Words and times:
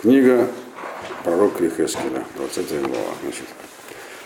Книга 0.00 0.48
пророка 1.24 1.66
Ихескеля, 1.66 2.24
20 2.38 2.80
глава. 2.88 3.12
Значит, 3.22 3.44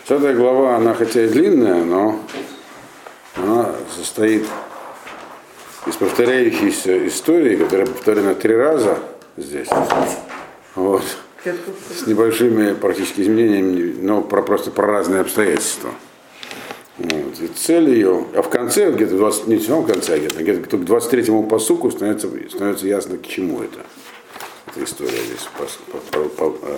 20 0.07 0.37
глава, 0.37 0.77
она 0.77 0.93
хотя 0.93 1.25
и 1.25 1.27
длинная, 1.27 1.83
но 1.83 2.21
она 3.35 3.75
состоит 3.93 4.45
из 5.85 5.95
повторяющейся 5.95 7.05
истории, 7.05 7.57
которая 7.57 7.87
повторена 7.87 8.35
три 8.35 8.55
раза 8.55 8.99
здесь. 9.35 9.67
Вот. 10.75 11.03
С 11.43 12.07
небольшими 12.07 12.73
практически 12.73 13.19
изменениями, 13.19 13.97
но 13.99 14.21
про, 14.21 14.43
просто 14.43 14.71
про 14.71 14.87
разные 14.87 15.19
обстоятельства. 15.19 15.89
Вот. 16.97 17.37
И 17.41 17.47
цель 17.47 17.89
ее, 17.89 18.27
а 18.33 18.41
в 18.41 18.49
конце, 18.49 18.91
где-то 18.93 19.17
20, 19.17 19.47
не 19.47 19.57
в 19.57 19.63
самом 19.65 19.85
конце, 19.85 20.13
а 20.13 20.19
где-то, 20.19 20.41
где-то 20.41 20.77
к 20.77 20.81
23-му 20.81 21.43
посуку 21.43 21.91
становится, 21.91 22.29
становится 22.49 22.87
ясно, 22.87 23.17
к 23.17 23.27
чему 23.27 23.61
это. 23.61 23.79
Эта 24.75 24.83
история 24.83 25.23
здесь 25.23 25.47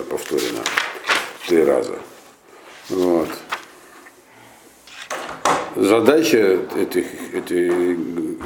повторена 0.08 0.62
три 1.48 1.64
раза. 1.64 1.98
Вот. 2.90 3.28
Задача 5.74 6.60
этих, 6.76 7.06
этой 7.34 7.96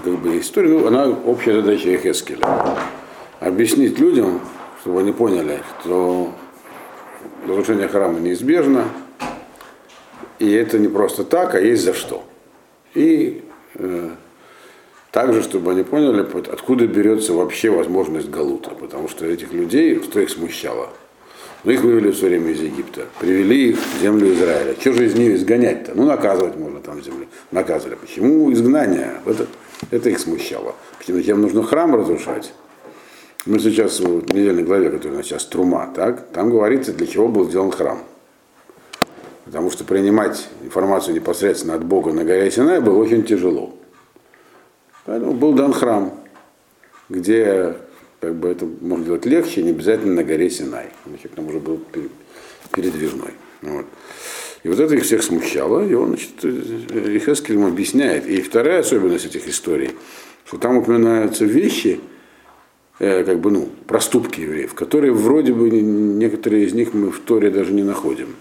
как 0.05 0.19
бы, 0.21 0.39
истории, 0.41 0.69
ну, 0.69 0.87
она 0.87 1.09
общая 1.09 1.61
задача 1.61 1.95
Эхескеля. 1.95 2.47
Объяснить 3.41 3.99
людям, 3.99 4.41
чтобы 4.81 5.01
они 5.01 5.13
поняли, 5.13 5.61
что 5.81 6.33
разрушение 7.47 7.89
храма 7.89 8.21
неизбежно, 8.21 8.87
и 10.39 10.51
это 10.51 10.79
не 10.79 10.89
просто 10.89 11.25
так, 11.25 11.55
а 11.55 11.61
есть 11.61 11.85
за 11.85 11.93
что. 11.93 12.25
И 12.95 13.45
э, 13.75 14.11
также, 15.13 15.43
чтобы 15.43 15.73
они 15.73 15.83
поняли, 15.85 16.27
откуда 16.51 16.87
берется 16.87 17.35
вообще 17.35 17.71
возможность 17.71 18.31
Галута, 18.31 18.71
потому 18.71 19.09
что 19.09 19.27
этих 19.27 19.53
людей, 19.53 20.03
что 20.03 20.21
их 20.21 20.31
смущало? 20.31 20.89
Ну, 21.65 21.71
их 21.71 21.83
вывели 21.83 22.11
все 22.11 22.27
время 22.27 22.51
из 22.51 22.61
Египта, 22.61 23.03
привели 23.21 23.71
их 23.71 23.79
в 23.79 24.01
землю 24.01 24.33
Израиля. 24.33 24.75
Что 24.81 24.95
же 24.95 25.07
из 25.07 25.15
них 25.15 25.37
изгонять-то? 25.37 25.93
Ну, 25.95 26.07
наказывать 26.07 26.57
можно 26.57 26.81
там 26.81 27.01
в 27.01 27.05
земле. 27.05 27.29
Наказывали. 27.53 27.95
Почему 27.95 28.53
изгнание? 28.53 29.13
Это, 29.25 29.47
это 29.93 30.09
их 30.09 30.19
смущало. 30.19 30.75
Почему 30.99 31.21
тем 31.21 31.41
нужно 31.41 31.63
храм 31.63 31.95
разрушать? 31.95 32.53
Мы 33.45 33.61
сейчас 33.61 34.01
в 34.01 34.35
недельной 34.35 34.65
главе, 34.65 34.91
которая 34.91 35.15
у 35.15 35.17
нас 35.19 35.27
сейчас 35.27 35.45
Трума, 35.45 35.93
так, 35.95 36.29
там 36.33 36.51
говорится, 36.51 36.93
для 36.93 37.07
чего 37.07 37.29
был 37.29 37.49
сделан 37.49 37.71
храм. 37.71 37.99
Потому 39.45 39.71
что 39.71 39.85
принимать 39.85 40.49
информацию 40.63 41.15
непосредственно 41.15 41.75
от 41.75 41.85
Бога 41.85 42.13
на 42.13 42.25
горе 42.25 42.51
Синай 42.51 42.81
было 42.81 42.97
очень 42.97 43.25
тяжело. 43.25 43.75
Поэтому 45.05 45.35
был 45.35 45.53
дан 45.53 45.73
храм, 45.73 46.13
где 47.09 47.77
как 48.21 48.35
бы 48.37 48.49
это 48.49 48.67
можно 48.81 49.05
делать 49.05 49.27
легче, 49.27 49.63
не 49.63 49.71
обязательно 49.71 50.15
на 50.15 50.25
горе 50.25 50.49
Синай. 50.49 50.87
Значит, 51.07 51.35
там 51.35 51.49
уже 51.49 51.59
был 51.59 51.81
передвижной. 52.73 53.33
Вот. 53.63 53.87
И 54.63 54.69
вот 54.69 54.79
это 54.79 54.95
их 54.95 55.03
всех 55.03 55.25
смущало, 55.25 55.85
и 55.85 55.93
он, 55.95 56.09
значит, 56.09 56.45
Ихескель 56.45 57.55
ему 57.55 57.67
объясняет. 57.67 58.27
И 58.27 58.41
вторая 58.43 58.81
особенность 58.81 59.27
этих 59.27 59.49
историй, 59.49 59.91
что 60.45 60.59
там 60.59 60.77
упоминаются 60.77 61.45
вещи, 61.45 62.01
э, 63.01 63.25
как 63.25 63.41
бы, 63.41 63.51
ну, 63.51 63.69
проступки 63.89 64.41
евреев, 64.41 64.75
которые 64.75 65.13
вроде 65.13 65.53
бы 65.53 65.69
некоторые 65.69 66.67
из 66.67 66.75
них 66.75 66.95
мы 66.95 67.11
в 67.11 67.19
Торе 67.19 67.51
даже 67.51 67.73
не 67.73 67.83
находим 67.83 68.37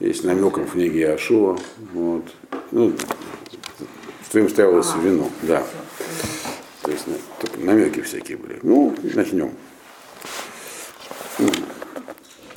есть 0.00 0.24
намеком 0.24 0.66
в 0.66 0.72
книге 0.72 1.00
Иошуа. 1.00 1.58
Вот. 1.92 2.24
Ну, 2.72 2.92
что 4.34 4.40
им 4.40 4.48
ставилось 4.48 4.88
в 4.88 5.00
вину, 5.00 5.30
да. 5.42 5.62
То 6.82 6.90
есть 6.90 7.06
намеки 7.56 8.00
всякие 8.00 8.36
были. 8.36 8.58
Ну, 8.64 8.92
начнем. 9.14 9.52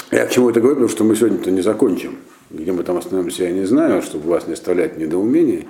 Я 0.10 0.26
к 0.26 0.32
чему 0.32 0.50
это 0.50 0.60
говорю, 0.60 0.78
потому 0.78 0.90
что 0.90 1.04
мы 1.04 1.16
сегодня-то 1.16 1.52
не 1.52 1.62
закончим. 1.62 2.18
Где 2.50 2.72
мы 2.72 2.82
там 2.82 2.98
остановимся, 2.98 3.44
я 3.44 3.52
не 3.52 3.66
знаю, 3.66 4.02
чтобы 4.02 4.28
вас 4.28 4.48
не 4.48 4.54
оставлять 4.54 4.98
недоумений. 4.98 5.68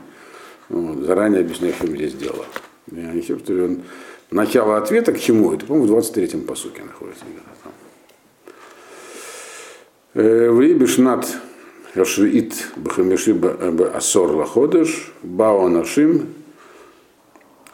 Вот, 0.70 1.06
заранее 1.06 1.42
объясняю, 1.42 1.74
в 1.74 1.80
чем 1.80 1.90
здесь 1.90 2.14
дело. 2.14 2.46
Я 2.90 3.12
не 3.12 3.20
все, 3.20 3.38
что 3.38 3.52
он... 3.66 3.82
Начало 4.32 4.78
ответа 4.78 5.12
к 5.12 5.20
чему? 5.20 5.54
Это, 5.54 5.66
по-моему, 5.66 5.94
в 5.94 5.98
23-м 5.98 6.44
посуке 6.44 6.84
находится. 6.84 7.26
Э, 10.14 10.50
в 10.52 10.62
Рибишнат 10.62 11.28
Рашвиит 11.98 12.54
Бахамиши 12.76 13.36
Асор 13.94 14.36
Лаходыш, 14.36 15.12
Бао 15.24 15.68
Нашим, 15.68 16.34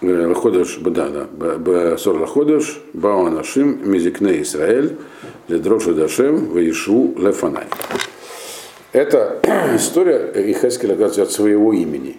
Лаходыш, 0.01 0.77
да, 0.79 1.09
да, 1.09 1.93
Асор 1.93 2.19
Лаходыш, 2.19 2.81
Бао 2.93 3.29
Нашим, 3.29 3.91
Мизикне 3.91 4.41
Исраэль, 4.41 4.97
Ледрошу 5.49 5.93
Дашем, 5.93 6.51
Ваишу 6.51 7.13
Лефанай. 7.17 7.65
Это 8.93 9.41
история 9.75 10.31
Ихескеля, 10.51 10.93
оказывается, 10.93 11.23
от 11.23 11.31
своего 11.31 11.73
имени. 11.73 12.17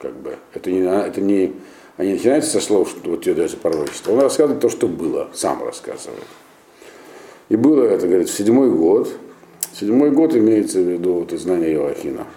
Как 0.00 0.14
бы. 0.14 0.36
Это 0.54 0.70
не, 0.70 0.80
это 0.80 1.20
не, 1.20 1.52
они 1.96 2.14
начинаются 2.14 2.50
со 2.50 2.60
слов, 2.60 2.90
что 2.90 3.10
вот 3.10 3.22
тебе 3.22 3.34
дается 3.34 3.56
пророчество. 3.58 4.12
Он 4.12 4.20
рассказывает 4.20 4.60
то, 4.60 4.68
что 4.68 4.88
было, 4.88 5.28
сам 5.32 5.62
рассказывает. 5.62 6.24
И 7.48 7.56
было 7.56 7.84
это, 7.84 8.08
говорит, 8.08 8.28
в 8.28 8.36
седьмой 8.36 8.70
год, 8.70 9.08
Седьмой 9.74 10.12
год 10.12 10.36
имеется 10.36 10.78
в 10.78 10.88
виду 10.88 11.14
вот, 11.14 11.32
знание 11.32 11.72
Иоахина, 11.72 12.28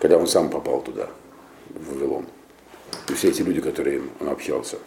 когда 0.00 0.18
он 0.18 0.26
сам 0.26 0.50
попал 0.50 0.80
туда, 0.80 1.08
в 1.68 1.94
Вавилон. 1.94 2.26
И 3.08 3.12
все 3.12 3.28
эти 3.28 3.42
люди, 3.42 3.60
которые 3.60 4.02
он 4.18 4.28
общался. 4.28 4.78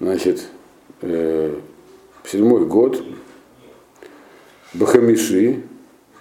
Значит, 0.00 0.48
э, 1.02 1.54
седьмой 2.24 2.66
год, 2.66 3.00
Бахамиши, 4.74 5.62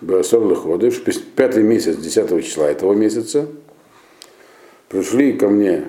Баасор 0.02 0.48
Леходыш, 0.48 1.02
пятый 1.36 1.64
месяц, 1.64 1.96
10 1.98 2.46
числа 2.46 2.70
этого 2.70 2.94
месяца, 2.94 3.48
пришли 4.88 5.34
ко 5.34 5.48
мне 5.48 5.86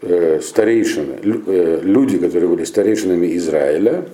э, 0.00 0.40
старейшины, 0.40 1.20
э, 1.22 1.80
люди, 1.84 2.18
которые 2.18 2.48
были 2.48 2.64
старейшинами 2.64 3.36
Израиля, 3.36 4.08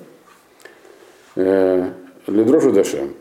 э, 1.36 1.90
Ледрошу 2.26 2.70
Дашем, 2.72 3.14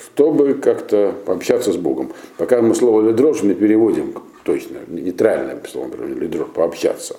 чтобы 0.00 0.54
как-то 0.54 1.14
пообщаться 1.24 1.72
с 1.72 1.76
Богом. 1.76 2.12
Пока 2.36 2.62
мы 2.62 2.74
слово 2.74 3.08
лидрош 3.08 3.42
не 3.42 3.54
переводим 3.54 4.14
точно, 4.44 4.78
нейтральное 4.88 5.60
слово 5.68 5.90
лидрош, 6.06 6.48
пообщаться. 6.48 7.16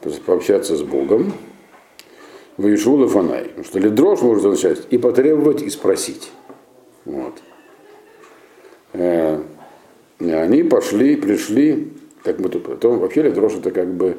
То 0.00 0.08
есть 0.08 0.22
пообщаться 0.22 0.76
с 0.76 0.82
Богом. 0.82 1.32
Ваишула 2.56 3.06
фанай. 3.06 3.44
Потому 3.44 3.64
что 3.64 3.78
лидрош 3.78 4.22
может 4.22 4.44
означать 4.44 4.86
и 4.90 4.98
потребовать, 4.98 5.62
и 5.62 5.70
спросить. 5.70 6.32
Вот. 7.04 7.34
Э, 8.94 9.40
и 10.18 10.30
они 10.30 10.62
пошли, 10.62 11.16
пришли, 11.16 11.92
как 12.24 12.38
мы 12.38 12.48
тут 12.48 12.64
потом, 12.64 12.98
вообще 12.98 13.22
лидрош 13.22 13.54
это 13.54 13.70
как 13.70 13.92
бы 13.92 14.16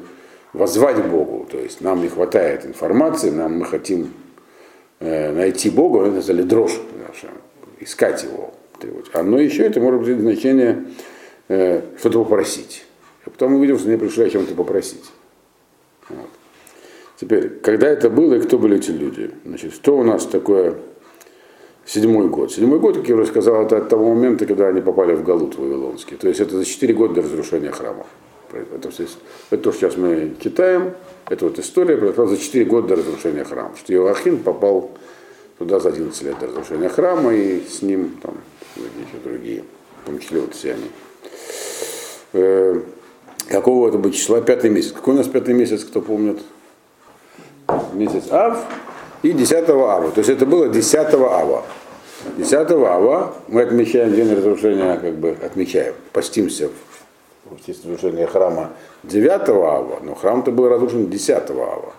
возвать 0.52 1.04
Богу. 1.04 1.46
То 1.50 1.58
есть 1.58 1.80
нам 1.80 2.00
не 2.00 2.08
хватает 2.08 2.64
информации, 2.64 3.30
нам 3.30 3.58
мы 3.58 3.64
хотим 3.64 4.12
э, 5.00 5.32
найти 5.32 5.68
Бога, 5.68 6.06
это 6.06 6.42
дрожь 6.44 6.78
искать 7.80 8.24
его. 8.24 8.54
А 9.12 9.22
но 9.22 9.38
еще 9.38 9.64
это 9.64 9.80
может 9.80 10.02
быть 10.02 10.18
значение 10.18 10.84
э, 11.48 11.82
что-то 11.98 12.22
попросить. 12.22 12.84
А 13.24 13.30
потом 13.30 13.54
увидел, 13.54 13.78
что 13.78 13.88
мне 13.88 13.98
пришло 13.98 14.24
о 14.24 14.30
чем-то 14.30 14.54
попросить. 14.54 15.04
Вот. 16.08 16.28
Теперь, 17.20 17.48
когда 17.48 17.88
это 17.88 18.10
было 18.10 18.34
и 18.34 18.40
кто 18.40 18.58
были 18.58 18.76
эти 18.76 18.90
люди? 18.90 19.30
Значит, 19.44 19.74
что 19.74 19.98
у 19.98 20.04
нас 20.04 20.24
такое 20.24 20.76
седьмой 21.84 22.28
год? 22.28 22.52
Седьмой 22.52 22.78
год, 22.78 22.96
как 22.96 23.08
я 23.08 23.16
уже 23.16 23.26
сказал, 23.26 23.64
это 23.64 23.78
от 23.78 23.88
того 23.88 24.14
момента, 24.14 24.46
когда 24.46 24.68
они 24.68 24.80
попали 24.80 25.14
в 25.14 25.24
Галут 25.24 25.56
Вавилонский. 25.56 26.16
То 26.16 26.28
есть 26.28 26.40
это 26.40 26.56
за 26.56 26.64
четыре 26.64 26.94
года 26.94 27.14
до 27.14 27.22
разрушения 27.22 27.72
храма. 27.72 28.06
Это, 28.52 28.88
это 29.50 29.62
то, 29.62 29.72
что 29.72 29.72
сейчас 29.72 29.96
мы 29.96 30.34
читаем, 30.40 30.94
это 31.28 31.44
вот 31.44 31.58
история 31.58 31.96
произошла 31.96 32.26
за 32.26 32.38
четыре 32.38 32.64
года 32.64 32.88
до 32.88 32.96
разрушения 32.96 33.44
храма. 33.44 33.74
Что 33.76 33.92
Иоахин 33.92 34.38
попал 34.38 34.92
туда 35.58 35.80
за 35.80 35.90
11 35.90 36.22
лет 36.22 36.38
до 36.38 36.46
разрушения 36.46 36.88
храма, 36.88 37.34
и 37.34 37.60
с 37.64 37.82
ним 37.82 38.18
там 38.22 38.34
еще 38.76 39.22
другие, 39.22 39.64
в 40.02 40.06
том 40.06 40.18
числе 40.18 40.40
вот 40.40 40.54
все 40.54 40.74
они. 40.74 40.90
Э, 42.32 42.80
какого 43.48 43.88
это 43.88 43.98
будет 43.98 44.14
числа? 44.14 44.40
Пятый 44.40 44.70
месяц. 44.70 44.92
Какой 44.92 45.14
у 45.14 45.16
нас 45.16 45.26
пятый 45.26 45.54
месяц, 45.54 45.84
кто 45.84 46.00
помнит? 46.00 46.40
Месяц 47.92 48.30
Ав 48.30 48.64
и 49.22 49.32
10 49.32 49.68
Ава. 49.68 50.10
То 50.10 50.18
есть 50.18 50.30
это 50.30 50.46
было 50.46 50.68
10 50.68 50.94
Ава. 51.14 51.64
10 52.36 52.52
Ава 52.70 53.34
мы 53.48 53.62
отмечаем 53.62 54.14
день 54.14 54.32
разрушения, 54.34 54.96
как 54.96 55.14
бы 55.14 55.36
отмечаем, 55.42 55.94
постимся 56.12 56.70
в 57.44 57.64
честь 57.64 57.84
разрушения 57.84 58.26
храма 58.26 58.70
9 59.04 59.48
Ава, 59.48 60.00
но 60.02 60.14
храм-то 60.14 60.50
был 60.50 60.68
разрушен 60.68 61.08
10 61.08 61.50
Ава. 61.50 61.92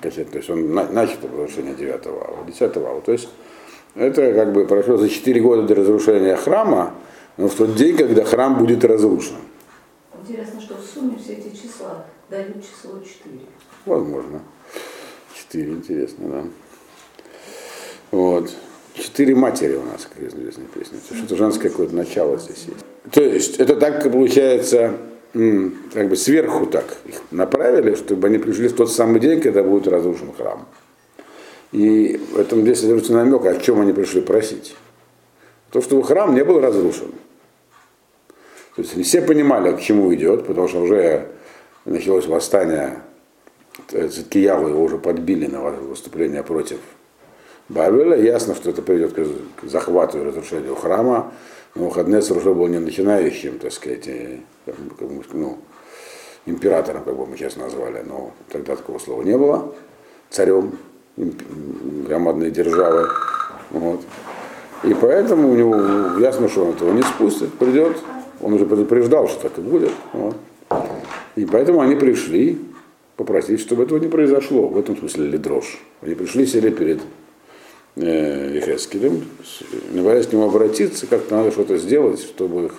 То 0.00 0.08
есть 0.08 0.50
он 0.50 0.72
начал 0.72 1.16
разрушение 1.32 1.74
9 1.74 2.06
ава, 2.06 2.44
10 2.46 2.76
ава. 2.76 3.00
То 3.00 3.12
есть 3.12 3.28
это 3.94 4.32
как 4.32 4.52
бы 4.52 4.66
прошло 4.66 4.96
за 4.96 5.08
4 5.08 5.40
года 5.40 5.62
до 5.62 5.74
разрушения 5.74 6.36
храма, 6.36 6.94
но 7.36 7.48
в 7.48 7.54
тот 7.54 7.74
день, 7.74 7.96
когда 7.96 8.24
храм 8.24 8.58
будет 8.58 8.84
разрушен. 8.84 9.36
Интересно, 10.20 10.60
что 10.60 10.76
в 10.76 10.84
сумме 10.84 11.16
все 11.22 11.34
эти 11.34 11.54
числа 11.54 12.06
дают 12.30 12.56
число 12.62 12.98
4. 13.00 13.40
Возможно. 13.86 14.42
Четыре, 15.34 15.72
интересно, 15.72 16.28
да. 16.28 16.44
Вот. 18.10 18.50
Четыре 18.94 19.34
матери 19.34 19.76
у 19.76 19.84
нас, 19.84 20.08
как 20.12 20.28
известная 20.28 20.66
песня. 20.66 20.98
Что-то 21.14 21.36
женское 21.36 21.70
какое-то 21.70 21.94
начало 21.94 22.36
здесь 22.38 22.66
есть. 22.66 22.84
То 23.12 23.22
есть, 23.22 23.58
это 23.58 23.76
так 23.76 24.02
получается, 24.02 24.98
как 25.32 26.08
бы 26.08 26.16
сверху 26.16 26.66
так 26.66 26.96
их 27.04 27.20
направили, 27.30 27.94
чтобы 27.94 28.28
они 28.28 28.38
пришли 28.38 28.68
в 28.68 28.74
тот 28.74 28.90
самый 28.90 29.20
день, 29.20 29.40
когда 29.40 29.62
будет 29.62 29.88
разрушен 29.88 30.32
храм. 30.32 30.66
И 31.72 32.20
в 32.32 32.38
этом 32.38 32.62
здесь 32.62 32.80
содержится 32.80 33.12
намек, 33.12 33.44
о 33.44 33.56
чем 33.56 33.80
они 33.80 33.92
пришли 33.92 34.20
просить. 34.20 34.74
То, 35.70 35.82
чтобы 35.82 36.02
храм 36.02 36.34
не 36.34 36.44
был 36.44 36.60
разрушен. 36.60 37.12
То 38.74 38.82
есть 38.82 38.94
они 38.94 39.02
все 39.02 39.20
понимали, 39.20 39.76
к 39.76 39.80
чему 39.80 40.14
идет, 40.14 40.46
потому 40.46 40.68
что 40.68 40.80
уже 40.80 41.28
началось 41.84 42.26
восстание 42.26 43.02
Циткияву, 43.88 44.68
его 44.68 44.82
уже 44.82 44.98
подбили 44.98 45.46
на 45.46 45.60
выступление 45.60 46.42
против 46.42 46.78
Бавеля. 47.68 48.16
Ясно, 48.16 48.54
что 48.54 48.70
это 48.70 48.82
приведет 48.82 49.14
к 49.14 49.66
захвату 49.66 50.18
и 50.18 50.22
разрушению 50.22 50.74
храма. 50.74 51.32
Но 51.74 51.90
Хаднецер 51.90 52.36
уже 52.36 52.54
был 52.54 52.66
не 52.66 52.78
начинающим, 52.78 53.58
так 53.58 53.72
сказать, 53.72 54.08
ну, 55.32 55.58
императором, 56.46 57.04
как 57.04 57.16
бы 57.16 57.26
мы 57.26 57.36
сейчас 57.36 57.56
назвали, 57.56 58.02
но 58.06 58.32
тогда 58.50 58.76
такого 58.76 58.98
слова 58.98 59.22
не 59.22 59.36
было, 59.36 59.74
царем 60.30 60.78
громадной 61.16 62.50
державы. 62.50 63.08
Вот. 63.70 64.00
И 64.84 64.94
поэтому 64.94 65.50
у 65.50 65.54
него 65.54 66.20
ясно, 66.20 66.48
что 66.48 66.64
он 66.64 66.70
этого 66.70 66.92
не 66.92 67.02
спустит, 67.02 67.52
придет. 67.54 67.96
Он 68.40 68.52
уже 68.52 68.66
предупреждал, 68.66 69.28
что 69.28 69.48
так 69.48 69.58
и 69.58 69.60
будет. 69.60 69.90
Вот. 70.12 70.36
И 71.34 71.44
поэтому 71.44 71.80
они 71.80 71.96
пришли 71.96 72.60
попросить, 73.16 73.60
чтобы 73.60 73.82
этого 73.82 73.98
не 73.98 74.08
произошло. 74.08 74.68
В 74.68 74.78
этом 74.78 74.96
смысле 74.96 75.26
лидрош. 75.26 75.80
Они 76.02 76.14
пришли, 76.14 76.46
сели 76.46 76.70
перед 76.70 76.98
э, 76.98 77.00
Ехескелем, 77.96 79.24
не 79.90 80.22
к 80.22 80.32
нему 80.32 80.44
обратиться, 80.44 81.06
как-то 81.06 81.36
надо 81.36 81.50
что-то 81.50 81.78
сделать, 81.78 82.20
чтобы 82.20 82.70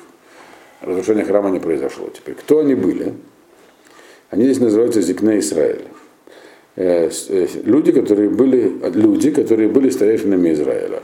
разрушение 0.81 1.25
храма 1.25 1.49
не 1.49 1.59
произошло. 1.59 2.09
Теперь, 2.09 2.35
кто 2.35 2.59
они 2.59 2.75
были? 2.75 3.13
Они 4.29 4.45
здесь 4.45 4.59
называются 4.59 5.01
Зикне 5.01 5.39
Израиль. 5.39 5.85
Э, 6.75 7.09
э, 7.29 7.47
люди, 7.63 7.91
которые 7.91 8.29
были, 8.29 8.71
люди, 8.93 9.31
которые 9.31 9.67
были 9.67 9.89
старейшинами 9.89 10.53
Израиля. 10.53 11.03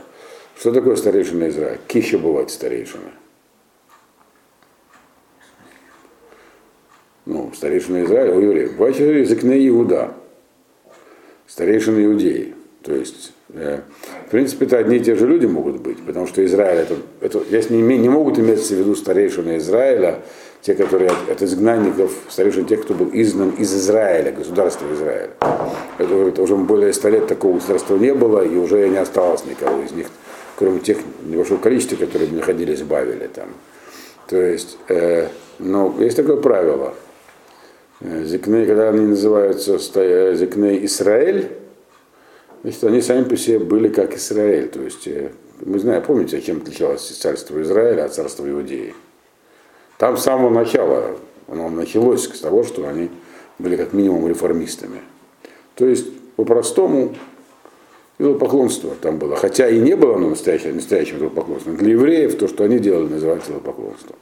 Что 0.58 0.72
такое 0.72 0.96
старейшина 0.96 1.48
Израиля? 1.50 1.78
Кища 1.86 2.18
бывает 2.18 2.50
старейшина. 2.50 3.12
Ну, 7.26 7.52
старейшина 7.54 8.04
Израиля 8.04 8.34
у 8.34 8.40
евреев. 8.40 8.76
Бывает 8.76 8.96
Зикне 8.96 9.68
Иуда. 9.68 10.14
Старейшина 11.46 12.04
иудеи. 12.04 12.54
То 12.82 12.94
есть 12.94 13.32
Э, 13.35 13.35
в 13.56 14.30
принципе, 14.30 14.66
это 14.66 14.78
одни 14.78 14.96
и 14.96 15.00
те 15.00 15.14
же 15.14 15.26
люди 15.26 15.46
могут 15.46 15.80
быть, 15.80 16.04
потому 16.04 16.26
что 16.26 16.44
Израиль, 16.44 16.80
это, 16.80 16.96
это, 17.20 17.42
здесь 17.44 17.70
не, 17.70 17.80
не 17.80 18.08
могут 18.08 18.38
иметься 18.38 18.74
в 18.74 18.78
виду 18.78 18.94
старейшины 18.94 19.56
Израиля, 19.56 20.20
те, 20.60 20.74
которые 20.74 21.10
от, 21.10 21.30
от 21.30 21.42
изгнанников, 21.42 22.12
старейшин 22.28 22.66
тех, 22.66 22.82
кто 22.82 22.92
был 22.92 23.08
изгнан 23.12 23.50
из 23.50 23.74
Израиля, 23.74 24.32
государства 24.32 24.86
Израиля. 24.92 25.30
Это, 25.96 26.14
это 26.14 26.42
уже 26.42 26.56
более 26.56 26.92
ста 26.92 27.08
лет 27.08 27.28
такого 27.28 27.54
государства 27.54 27.96
не 27.96 28.12
было, 28.12 28.44
и 28.44 28.56
уже 28.56 28.88
не 28.88 28.98
осталось 28.98 29.44
никого 29.46 29.82
из 29.82 29.92
них, 29.92 30.08
кроме 30.56 30.80
тех 30.80 30.98
небольшого 31.24 31.58
количества, 31.58 31.96
которые 31.96 32.30
находились 32.32 32.80
в 32.80 32.88
Бавеле 32.88 33.28
там. 33.28 33.48
То 34.28 34.36
есть, 34.36 34.76
э, 34.88 35.28
но 35.58 35.94
есть 35.98 36.16
такое 36.16 36.36
правило. 36.36 36.94
Э, 38.00 38.24
зикней, 38.24 38.66
когда 38.66 38.90
они 38.90 39.06
называются 39.06 39.78
э, 39.94 40.34
Зикней 40.34 40.84
Израиль, 40.84 41.48
Значит, 42.62 42.84
они 42.84 43.00
сами 43.00 43.24
по 43.24 43.36
себе 43.36 43.58
были 43.58 43.88
как 43.88 44.16
Израиль. 44.16 44.68
То 44.68 44.82
есть, 44.82 45.06
э, 45.06 45.30
мы 45.64 45.78
знаем, 45.78 46.02
помните, 46.02 46.40
чем 46.40 46.58
отличалось 46.58 47.08
царство 47.08 47.60
Израиля 47.62 48.04
от 48.04 48.14
царства 48.14 48.48
Иудеи? 48.48 48.94
Там 49.98 50.16
с 50.16 50.22
самого 50.22 50.50
начала 50.50 51.16
оно 51.48 51.68
началось 51.70 52.24
с 52.24 52.40
того, 52.40 52.64
что 52.64 52.88
они 52.88 53.10
были 53.58 53.76
как 53.76 53.92
минимум 53.92 54.28
реформистами. 54.28 55.00
То 55.74 55.86
есть, 55.86 56.06
по-простому, 56.36 57.14
идолопоклонство 58.18 58.94
там 59.00 59.18
было. 59.18 59.36
Хотя 59.36 59.68
и 59.68 59.78
не 59.78 59.96
было 59.96 60.16
оно 60.16 60.30
настоящее, 60.30 60.74
настоящим 60.74 61.18
идолопоклонством. 61.18 61.76
Для 61.76 61.92
евреев 61.92 62.36
то, 62.36 62.48
что 62.48 62.64
они 62.64 62.78
делали, 62.78 63.08
называется 63.08 63.50
идолопоклонством. 63.50 64.16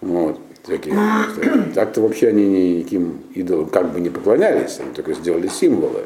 Вот. 0.00 0.38
Такие, 0.64 0.94
так-то 1.74 2.02
вообще 2.02 2.28
они 2.28 2.78
никаким 2.78 3.20
идолам 3.34 3.66
как 3.66 3.92
бы 3.92 4.00
не 4.00 4.10
поклонялись, 4.10 4.78
они 4.80 4.92
только 4.94 5.14
сделали 5.14 5.48
символы. 5.48 6.04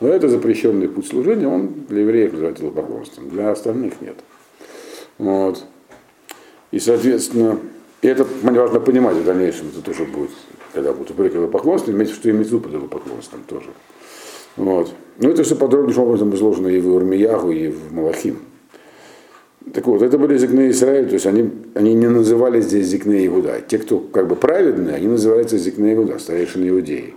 Но 0.00 0.08
это 0.08 0.28
запрещенный 0.28 0.88
путь 0.88 1.06
служения, 1.06 1.48
он 1.48 1.86
для 1.88 2.02
евреев 2.02 2.32
называется 2.32 2.62
идолопоклонством, 2.62 3.30
для 3.30 3.50
остальных 3.50 4.00
нет. 4.00 4.16
Вот. 5.18 5.64
И, 6.70 6.78
соответственно, 6.78 7.58
и 8.02 8.08
это 8.08 8.26
важно 8.42 8.80
понимать 8.80 9.16
в 9.16 9.24
дальнейшем, 9.24 9.68
это 9.68 9.80
тоже 9.80 10.04
будет, 10.04 10.30
когда 10.74 10.92
будут 10.92 11.12
упрек 11.12 11.32
идолопоклонством, 11.32 11.94
иметь, 11.94 12.10
что 12.10 12.30
иметь 12.30 12.50
под 12.50 12.66
идолопоклонством 12.66 13.42
тоже. 13.46 13.70
Вот. 14.56 14.92
Но 15.18 15.30
это 15.30 15.44
все 15.44 15.56
подробнейшим 15.56 16.04
образом 16.04 16.34
изложено 16.34 16.68
и 16.68 16.80
в 16.80 16.94
Урмиягу, 16.94 17.50
и 17.52 17.68
в 17.68 17.92
Малахим. 17.92 18.38
Так 19.72 19.86
вот, 19.86 20.02
это 20.02 20.18
были 20.18 20.36
зикны 20.36 20.70
Израиль, 20.70 21.08
то 21.08 21.14
есть 21.14 21.26
они, 21.26 21.50
они 21.74 21.94
не 21.94 22.08
называли 22.08 22.60
здесь 22.60 22.86
зикны 22.86 23.26
Иуда. 23.26 23.62
Те, 23.66 23.78
кто 23.78 23.98
как 23.98 24.28
бы 24.28 24.36
праведные, 24.36 24.94
они 24.94 25.08
называются 25.08 25.56
зикны 25.58 25.94
Иуда, 25.94 26.18
старейшины 26.18 26.68
иудеи 26.68 27.14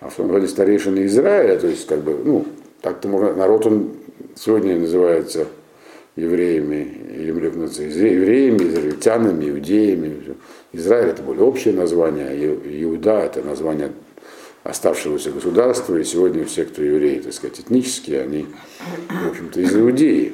а 0.00 0.08
в 0.08 0.14
том 0.14 0.30
деле 0.30 0.46
старейшины 0.48 1.06
Израиля, 1.06 1.58
то 1.58 1.66
есть 1.66 1.86
как 1.86 2.00
бы, 2.00 2.18
ну, 2.24 2.46
так-то 2.80 3.08
можно, 3.08 3.34
народ 3.34 3.66
он 3.66 3.92
сегодня 4.34 4.78
называется 4.78 5.46
евреями, 6.16 7.22
евреями, 7.22 8.62
израильтянами, 8.64 9.50
иудеями. 9.50 10.36
Израиль 10.72 11.08
это 11.08 11.22
более 11.22 11.44
общее 11.44 11.74
название, 11.74 12.28
а 12.28 12.82
Иуда 12.82 13.20
это 13.20 13.42
название 13.42 13.92
оставшегося 14.62 15.30
государства, 15.30 15.96
и 15.96 16.04
сегодня 16.04 16.44
все, 16.44 16.64
кто 16.64 16.82
евреи, 16.82 17.20
так 17.20 17.32
сказать, 17.32 17.60
этнические, 17.60 18.22
они, 18.22 18.46
в 19.08 19.30
общем-то, 19.30 19.60
из 19.60 19.74
Иудеи. 19.76 20.32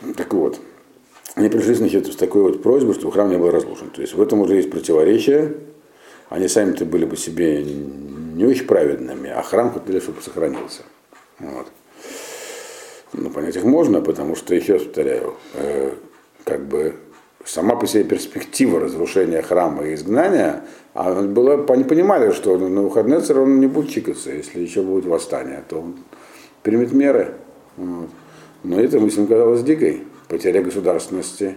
Вот. 0.00 0.14
Так 0.16 0.32
вот, 0.32 0.60
они 1.34 1.48
пришли, 1.48 1.74
значит, 1.74 2.06
с 2.06 2.16
такой 2.16 2.42
вот 2.42 2.62
просьбой, 2.62 2.94
чтобы 2.94 3.12
храм 3.12 3.28
не 3.28 3.36
был 3.36 3.50
разрушен. 3.50 3.90
То 3.90 4.00
есть 4.02 4.14
в 4.14 4.22
этом 4.22 4.40
уже 4.40 4.54
есть 4.54 4.70
противоречие, 4.70 5.54
они 6.28 6.48
сами-то 6.48 6.84
были 6.84 7.04
бы 7.04 7.16
себе 7.16 7.64
не 7.64 8.44
очень 8.44 8.66
праведными, 8.66 9.30
а 9.30 9.42
храм 9.42 9.72
хотели, 9.72 10.00
чтобы 10.00 10.20
сохранился. 10.20 10.82
Вот. 11.38 11.66
Ну, 13.12 13.30
понять 13.30 13.56
их 13.56 13.64
можно, 13.64 14.02
потому 14.02 14.36
что, 14.36 14.54
еще 14.54 14.74
раз 14.74 14.82
повторяю, 14.82 15.34
э, 15.54 15.92
как 16.44 16.66
бы 16.66 16.94
сама 17.44 17.76
по 17.76 17.86
себе 17.86 18.04
перспектива 18.04 18.80
разрушения 18.80 19.40
храма 19.40 19.84
и 19.84 19.94
изгнания, 19.94 20.64
а 20.92 21.22
было, 21.22 21.64
они 21.68 21.84
понимали, 21.84 22.32
что 22.32 22.58
на 22.58 22.82
выходные 22.82 23.20
он 23.34 23.60
не 23.60 23.66
будет 23.66 23.90
чикаться, 23.90 24.30
если 24.30 24.60
еще 24.60 24.82
будет 24.82 25.06
восстание, 25.06 25.64
то 25.66 25.80
он 25.80 25.96
примет 26.62 26.92
меры. 26.92 27.34
Вот. 27.76 28.10
Но 28.64 28.78
это 28.78 29.00
мысль 29.00 29.26
казалась 29.26 29.62
дикой, 29.62 30.04
потеря 30.28 30.62
государственности 30.62 31.56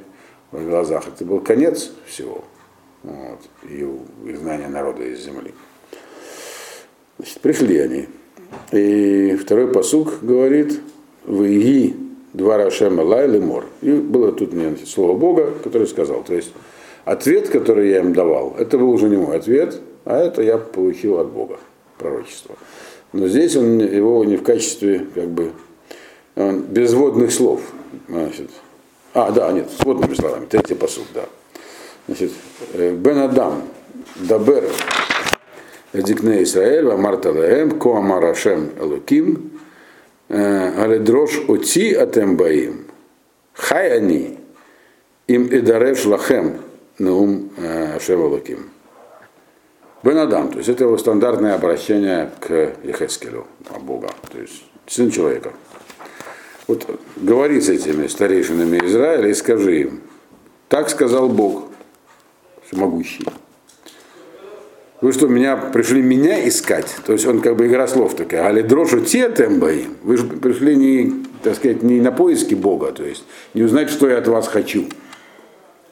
в 0.52 0.66
глазах. 0.66 1.08
Это 1.08 1.26
был 1.26 1.42
конец 1.42 1.92
всего 2.06 2.46
вот, 3.04 3.40
и 3.70 3.88
изгнание 4.32 4.68
народа 4.68 5.04
из 5.04 5.24
земли. 5.24 5.54
Значит, 7.18 7.40
пришли 7.42 7.78
они. 7.80 8.08
И 8.72 9.36
второй 9.36 9.68
посук 9.68 10.20
говорит, 10.22 10.80
«Выи 11.26 11.96
два 12.34 12.58
Рашема 12.58 13.02
лай 13.02 13.28
мор». 13.40 13.66
И 13.82 13.92
было 13.92 14.32
тут 14.32 14.54
мне 14.54 14.76
слово 14.86 15.18
Бога, 15.18 15.54
который 15.64 15.88
сказал. 15.88 16.24
То 16.24 16.34
есть 16.34 16.52
ответ, 17.06 17.50
который 17.50 17.90
я 17.90 18.00
им 18.00 18.14
давал, 18.14 18.56
это 18.58 18.78
был 18.78 18.90
уже 18.90 19.10
не 19.10 19.18
мой 19.18 19.38
ответ, 19.38 19.80
а 20.06 20.18
это 20.18 20.42
я 20.42 20.58
получил 20.58 21.20
от 21.20 21.30
Бога, 21.30 21.60
пророчество. 21.98 22.56
Но 23.14 23.28
здесь 23.28 23.56
он 23.56 23.80
его 23.80 24.24
не 24.24 24.38
в 24.38 24.44
качестве 24.44 25.06
как 25.14 25.28
бы 25.30 25.52
безводных 26.36 27.32
слов. 27.32 27.62
Значит, 28.08 28.50
а, 29.14 29.32
да, 29.32 29.52
нет, 29.52 29.70
с 29.70 29.84
водными 29.84 30.14
словами. 30.14 30.46
Третий 30.46 30.76
посуд, 30.76 31.06
да. 31.14 31.26
Значит, 32.12 32.34
э, 32.74 32.94
Бен 32.94 33.20
Адам, 33.20 33.70
Дабер, 34.16 34.66
Эдикне 35.94 36.44
Исраэль, 36.44 36.84
Марта 36.98 37.32
Лаэм, 37.32 37.80
Коамар 37.80 38.26
Ашем 38.26 38.72
Элуким, 38.78 39.52
э, 40.28 40.84
Аледрош 40.84 41.40
Оти 41.48 41.94
Атем 41.94 42.36
Баим, 42.36 42.88
Хай 43.54 43.98
они, 43.98 44.38
им 45.28 45.48
Идарев 45.48 46.06
Лахем, 46.06 46.58
Наум 47.00 47.50
э, 47.56 47.96
Ашем 47.96 48.20
Элуким. 48.20 48.72
Бен 50.04 50.18
Адам, 50.18 50.52
то 50.52 50.58
есть 50.58 50.68
это 50.68 50.84
его 50.84 50.98
стандартное 50.98 51.56
обращение 51.56 52.30
к 52.42 52.74
Ехескелю, 52.84 53.48
Бога, 53.84 54.10
то 54.30 54.38
есть 54.38 54.66
сын 54.86 55.10
человека. 55.12 55.54
Вот 56.68 56.86
говори 57.16 57.62
с 57.62 57.70
этими 57.70 58.08
старейшинами 58.08 58.86
Израиля 58.86 59.30
и 59.30 59.34
скажи 59.34 59.80
им, 59.84 60.02
так 60.68 60.90
сказал 60.90 61.30
Бог, 61.30 61.71
всемогущий. 62.72 63.26
Вы 65.02 65.14
что, 65.14 65.28
меня 65.28 65.58
пришли 65.58 66.02
меня 66.02 66.48
искать? 66.48 66.96
То 67.06 67.14
есть 67.14 67.26
он 67.26 67.42
как 67.42 67.56
бы 67.56 67.66
игра 67.66 67.88
слов 67.88 68.16
такая. 68.16 68.46
Али 68.46 68.62
дрожу 68.62 69.02
те 69.02 69.30
тембоим. 69.30 69.98
Вы 70.04 70.18
же 70.18 70.26
пришли 70.26 70.76
не, 70.76 71.26
так 71.42 71.56
сказать, 71.56 71.82
не 71.82 72.00
на 72.00 72.12
поиски 72.12 72.54
Бога, 72.54 72.92
то 72.92 73.04
есть 73.04 73.24
не 73.56 73.64
узнать, 73.64 73.90
что 73.90 74.08
я 74.08 74.20
от 74.20 74.28
вас 74.28 74.48
хочу, 74.48 74.86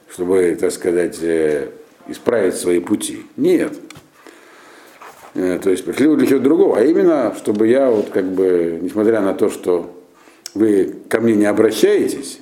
чтобы, 0.10 0.56
так 0.60 0.72
сказать, 0.72 1.18
э, 1.22 1.70
исправить 2.08 2.56
свои 2.56 2.80
пути. 2.80 3.26
Нет. 3.36 3.74
Э, 5.34 5.60
то 5.62 5.72
есть 5.72 5.86
пришли 5.86 6.16
для 6.16 6.28
чего-то 6.28 6.44
другого, 6.44 6.78
а 6.78 6.84
именно, 6.84 7.34
чтобы 7.36 7.68
я 7.68 7.90
вот 7.90 8.10
как 8.10 8.26
бы, 8.26 8.78
несмотря 8.80 9.22
на 9.22 9.34
то, 9.34 9.50
что 9.50 9.92
вы 10.54 10.96
ко 11.10 11.20
мне 11.20 11.34
не 11.34 11.46
обращаетесь, 11.46 12.42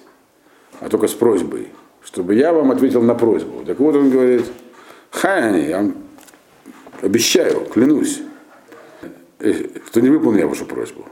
а 0.81 0.89
только 0.89 1.07
с 1.07 1.13
просьбой, 1.13 1.69
чтобы 2.07 2.35
я 2.35 2.53
вам 2.53 2.71
ответил 2.71 3.01
на 3.01 3.15
просьбу. 3.15 3.65
Так 3.65 3.79
вот 3.79 3.95
он 3.95 4.09
говорит, 4.09 4.45
хай, 5.11 5.67
я 5.67 5.77
вам 5.77 5.95
обещаю, 7.01 7.65
клянусь, 7.65 8.21
что 9.39 10.01
не 10.01 10.09
выполню 10.09 10.47
вашу 10.47 10.65
просьбу, 10.65 11.05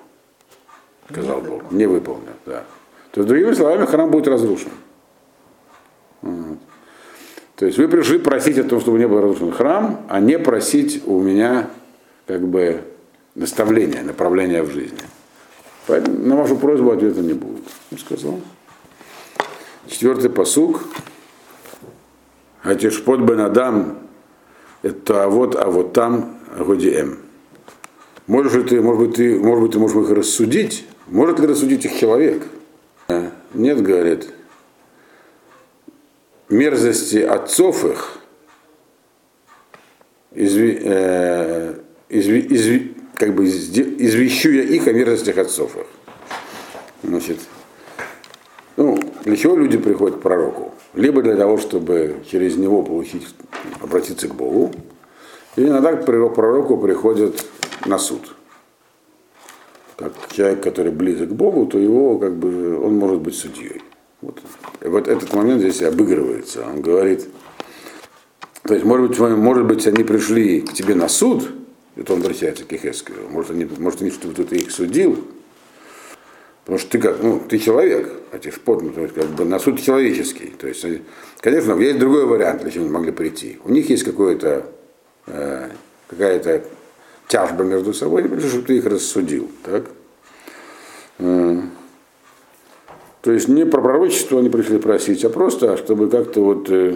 сказал 1.09 1.41
не 1.41 1.47
Бог. 1.47 1.71
Не 1.71 1.85
выполню, 1.85 2.33
да. 2.45 2.63
То 3.11 3.21
есть, 3.21 3.27
другими 3.27 3.53
словами, 3.53 3.85
храм 3.85 4.09
будет 4.09 4.27
разрушен. 4.27 4.71
То 6.21 7.65
есть 7.65 7.77
вы 7.77 7.87
пришли 7.87 8.17
просить 8.17 8.57
о 8.57 8.63
том, 8.63 8.81
чтобы 8.81 8.97
не 8.97 9.07
был 9.07 9.21
разрушен 9.21 9.51
храм, 9.51 10.05
а 10.09 10.19
не 10.19 10.39
просить 10.39 11.03
у 11.05 11.19
меня 11.19 11.69
как 12.25 12.41
бы 12.47 12.81
наставления, 13.35 14.01
направления 14.01 14.63
в 14.63 14.71
жизни. 14.71 14.99
Поэтому 15.87 16.17
на 16.25 16.35
вашу 16.35 16.55
просьбу 16.55 16.91
ответа 16.91 17.21
не 17.21 17.33
будет. 17.33 17.63
Он 17.91 17.97
сказал. 17.97 18.39
Четвертый 19.87 20.29
посук. 20.29 20.83
Атишпот 22.63 23.21
бен 23.21 23.41
Адам, 23.41 23.99
это 24.81 25.25
а 25.25 25.27
вот, 25.27 25.55
а 25.55 25.69
вот 25.69 25.93
там, 25.93 26.39
Годиэм. 26.57 27.19
Можешь 28.27 28.67
ты, 28.67 28.81
может 28.81 29.07
быть, 29.07 29.15
ты, 29.17 29.39
может 29.39 29.61
быть, 29.61 29.71
ты 29.73 29.79
можешь 29.79 29.97
их 29.97 30.09
рассудить? 30.09 30.85
Может 31.07 31.39
ли 31.39 31.45
рассудить 31.45 31.85
их 31.85 31.99
человек? 31.99 32.43
Нет, 33.53 33.81
говорит, 33.81 34.27
мерзости 36.49 37.17
отцов 37.17 37.85
их, 37.85 38.17
изви, 40.31 40.79
э, 40.81 41.75
изви, 42.09 42.47
изви, 42.49 42.97
как 43.15 43.33
бы 43.35 43.45
извещу 43.45 44.49
я 44.49 44.63
их 44.63 44.87
о 44.87 44.93
мерзостях 44.93 45.37
отцов 45.37 45.77
их. 45.77 45.85
Значит, 47.03 47.39
ну, 48.75 48.99
для 49.25 49.35
чего 49.35 49.55
люди 49.57 49.77
приходят 49.77 50.19
к 50.19 50.21
пророку? 50.21 50.71
Либо 50.93 51.23
для 51.23 51.35
того, 51.35 51.57
чтобы 51.57 52.17
через 52.29 52.57
него 52.57 52.83
получить, 52.83 53.25
обратиться 53.81 54.27
к 54.27 54.35
Богу, 54.35 54.71
или 55.55 55.67
иногда 55.67 55.93
к 55.93 56.05
пророку 56.05 56.77
приходят 56.77 57.43
на 57.85 57.97
суд. 57.97 58.35
Как 59.97 60.13
человек, 60.31 60.61
который 60.61 60.91
близок 60.91 61.29
к 61.29 61.33
Богу, 61.33 61.65
то 61.65 61.79
его 61.79 62.19
как 62.19 62.35
бы 62.35 62.79
он 62.79 62.97
может 62.97 63.19
быть 63.21 63.35
судьей. 63.35 63.81
Вот. 64.21 64.39
И 64.81 64.87
вот 64.87 65.07
этот 65.07 65.33
момент 65.33 65.61
здесь 65.61 65.81
обыгрывается. 65.81 66.63
Он 66.67 66.81
говорит, 66.81 67.27
то 68.61 68.75
есть, 68.75 68.85
может 68.85 69.09
быть, 69.09 69.19
может 69.19 69.65
быть, 69.65 69.87
они 69.87 70.03
пришли 70.03 70.61
к 70.61 70.73
тебе 70.73 70.93
на 70.93 71.07
суд, 71.07 71.49
это 71.95 72.13
он 72.13 72.19
обращается 72.19 72.63
к 72.63 72.73
Ихескелю, 72.73 73.27
может, 73.29 73.51
они, 73.51 73.67
может, 73.79 74.01
они, 74.01 74.11
чтобы 74.11 74.35
ты 74.35 74.57
их 74.57 74.71
судил, 74.71 75.17
потому 76.65 76.79
что 76.79 76.89
ты 76.89 76.99
как, 76.99 77.21
ну, 77.21 77.39
ты 77.47 77.59
человек, 77.59 78.11
а 78.31 78.39
ты 78.39 78.51
ну, 78.65 78.89
то 78.89 79.01
есть, 79.01 79.13
как 79.13 79.27
бы 79.27 79.45
на 79.45 79.59
суд 79.59 79.79
человеческий. 79.79 80.47
То 80.47 80.67
есть, 80.67 80.83
конечно, 81.39 81.79
есть 81.79 81.99
другой 81.99 82.25
вариант, 82.25 82.63
для 82.63 82.71
они 82.81 82.89
могли 82.89 83.11
прийти. 83.11 83.59
У 83.63 83.69
них 83.69 83.87
есть 83.89 84.03
какое-то, 84.03 84.65
э, 85.27 85.69
какая-то 86.09 86.63
тяжба 87.27 87.63
между 87.63 87.93
собой, 87.93 88.23
пришли, 88.27 88.49
чтобы 88.49 88.65
ты 88.65 88.77
их 88.77 88.85
рассудил. 88.85 89.49
Так? 89.63 89.85
Э, 91.19 91.61
то 93.21 93.31
есть 93.31 93.47
не 93.47 93.65
про 93.65 93.81
пророчество 93.81 94.39
они 94.39 94.49
пришли 94.49 94.79
просить, 94.79 95.23
а 95.23 95.29
просто, 95.29 95.77
чтобы 95.77 96.09
как-то 96.09 96.41
вот, 96.41 96.67
э, 96.71 96.95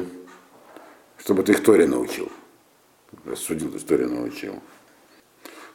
чтобы 1.20 1.44
ты 1.44 1.52
их 1.52 1.64
Торе 1.64 1.86
научил. 1.86 2.32
Судил, 3.36 3.72
Торе 3.88 4.08
научил. 4.08 4.56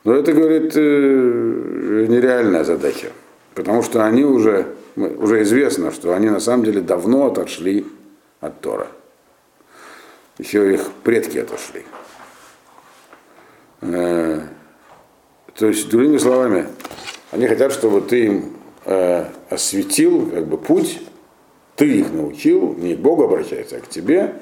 Но 0.02 0.14
это, 0.14 0.32
говорит, 0.32 0.72
э, 0.74 2.06
нереальная 2.08 2.64
задача. 2.64 3.12
Потому 3.54 3.82
что 3.82 4.04
они 4.04 4.24
уже, 4.24 4.74
уже 4.96 5.42
известно, 5.42 5.92
что 5.92 6.14
они 6.14 6.28
на 6.28 6.40
самом 6.40 6.64
деле 6.64 6.80
давно 6.80 7.26
отошли 7.26 7.86
от 8.40 8.60
Тора. 8.60 8.88
Еще 10.38 10.74
их 10.74 10.90
предки 11.04 11.38
отошли. 11.38 11.84
Э, 13.82 14.40
то 15.54 15.66
есть, 15.66 15.88
другими 15.88 16.18
словами, 16.18 16.66
они 17.30 17.46
хотят, 17.46 17.72
чтобы 17.72 18.00
ты 18.00 18.26
им 18.26 18.56
э, 18.86 19.26
осветил 19.50 20.28
как 20.30 20.46
бы, 20.46 20.58
путь, 20.58 21.00
ты 21.76 22.00
их 22.00 22.12
научил, 22.12 22.74
не 22.74 22.94
к 22.94 22.98
Богу 22.98 23.24
обращается, 23.24 23.76
а 23.76 23.80
к 23.80 23.88
тебе, 23.88 24.34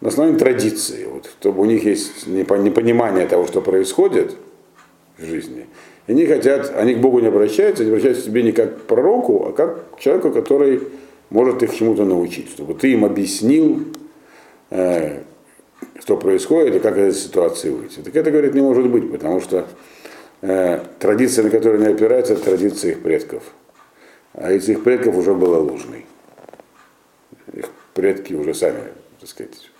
на 0.00 0.08
основании 0.08 0.38
традиции, 0.38 1.06
вот, 1.06 1.30
чтобы 1.40 1.60
у 1.62 1.64
них 1.64 1.84
есть 1.84 2.26
непонимание 2.26 3.26
того, 3.26 3.46
что 3.46 3.60
происходит 3.60 4.36
в 5.18 5.24
жизни. 5.24 5.66
Они 6.08 6.26
хотят, 6.26 6.72
они 6.74 6.94
к 6.94 6.98
Богу 6.98 7.20
не 7.20 7.28
обращаются, 7.28 7.82
они 7.82 7.92
обращаются 7.92 8.22
к 8.22 8.26
тебе 8.26 8.42
не 8.42 8.52
как 8.52 8.78
к 8.78 8.80
пророку, 8.82 9.46
а 9.46 9.52
как 9.52 9.96
к 9.96 10.00
человеку, 10.00 10.32
который 10.32 10.80
может 11.30 11.62
их 11.62 11.74
чему-то 11.74 12.04
научить, 12.04 12.50
чтобы 12.50 12.74
ты 12.74 12.92
им 12.92 13.04
объяснил, 13.04 13.84
э, 14.70 15.20
что 16.00 16.16
происходит 16.16 16.74
и 16.74 16.80
как 16.80 16.96
из 16.96 17.02
этой 17.02 17.14
ситуации 17.14 17.70
выйти. 17.70 18.00
Так 18.00 18.16
это, 18.16 18.30
говорит, 18.30 18.54
не 18.54 18.62
может 18.62 18.88
быть, 18.88 19.12
потому 19.12 19.40
что 19.40 19.66
э, 20.40 20.80
традиция, 20.98 21.44
на 21.44 21.50
которую 21.50 21.84
они 21.84 21.94
опираются, 21.94 22.32
это 22.32 22.42
традиция 22.42 22.92
их 22.92 23.02
предков 23.02 23.42
а 24.40 24.52
из 24.52 24.68
их 24.68 24.84
предков 24.84 25.16
уже 25.16 25.34
было 25.34 25.58
ложный. 25.58 26.06
Их 27.52 27.70
предки 27.94 28.34
уже 28.34 28.54
сами, 28.54 28.80
так 29.20 29.28
сказать, 29.28 29.70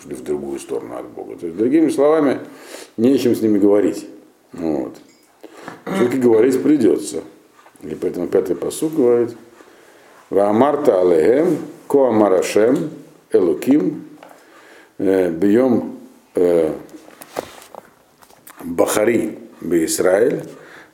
шли 0.00 0.14
в 0.14 0.22
другую 0.22 0.58
сторону 0.58 0.96
от 0.96 1.06
Бога. 1.06 1.36
То 1.36 1.46
есть, 1.46 1.58
другими 1.58 1.90
словами, 1.90 2.40
не 2.96 3.14
о 3.14 3.18
чем 3.18 3.34
с 3.34 3.42
ними 3.42 3.58
говорить. 3.58 4.06
Вот. 4.52 4.96
Все-таки 5.84 6.18
говорить 6.18 6.62
придется. 6.62 7.22
И 7.82 7.94
поэтому 7.94 8.26
пятый 8.26 8.56
посуд 8.56 8.94
говорит, 8.94 9.36
Ваамарта 10.30 11.00
алехем, 11.00 11.58
коамарашем, 11.86 12.90
элуким, 13.30 14.04
э, 14.98 15.30
бьем 15.30 15.98
э, 16.34 16.72
Бахари 18.64 19.38
бы 19.60 19.84
Израиль, 19.84 20.42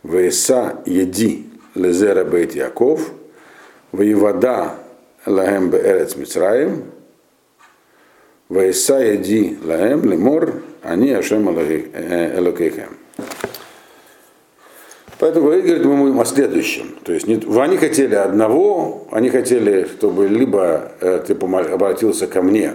Веса 0.03 0.83
еди 0.85 1.51
лезера 1.75 2.25
бейт 2.25 2.55
Яков, 2.55 3.11
воевода 3.93 4.75
лаем 5.25 5.71
беэрец 5.71 6.17
Мицраим, 6.17 6.85
Ваиса 8.49 8.99
яди 8.99 9.59
лаем 9.65 10.05
лемор, 10.05 10.63
они 10.83 11.13
ашем 11.13 11.49
элокейхем. 11.49 13.02
Поэтому 15.23 15.47
говорит, 15.47 15.85
мы 15.85 15.97
будем 15.99 16.19
о 16.19 16.25
следующем. 16.25 16.97
То 17.05 17.13
есть 17.13 17.29
не, 17.29 17.41
они 17.57 17.77
хотели 17.77 18.17
одного, 18.17 19.07
они 19.13 19.31
хотели, 19.31 19.85
чтобы 19.85 20.27
либо 20.27 20.91
э, 21.01 21.23
ты 21.25 21.35
обратился 21.35 22.27
ко 22.27 22.43
мне 22.43 22.75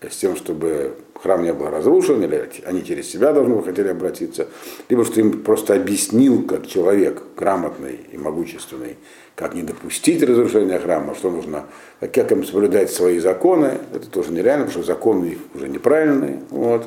с 0.00 0.16
тем, 0.16 0.36
чтобы 0.36 0.92
храм 1.20 1.42
не 1.42 1.52
был 1.52 1.70
разрушен, 1.70 2.22
или 2.22 2.48
они 2.66 2.84
через 2.84 3.10
себя 3.10 3.32
должны 3.32 3.60
хотели 3.64 3.88
обратиться, 3.88 4.46
либо 4.88 5.04
что 5.04 5.18
им 5.18 5.42
просто 5.42 5.74
объяснил, 5.74 6.44
как 6.44 6.68
человек 6.68 7.24
грамотный 7.36 7.98
и 8.12 8.16
могущественный, 8.16 8.96
как 9.34 9.54
не 9.54 9.64
допустить 9.64 10.22
разрушения 10.22 10.78
храма, 10.78 11.16
что 11.16 11.32
нужно, 11.32 11.64
как 11.98 12.30
им 12.30 12.44
соблюдать 12.44 12.92
свои 12.92 13.18
законы, 13.18 13.78
это 13.92 14.08
тоже 14.08 14.30
нереально, 14.30 14.66
потому 14.66 14.84
что 14.84 14.92
законы 14.92 15.38
уже 15.52 15.68
неправильные. 15.68 16.42
Вот. 16.50 16.86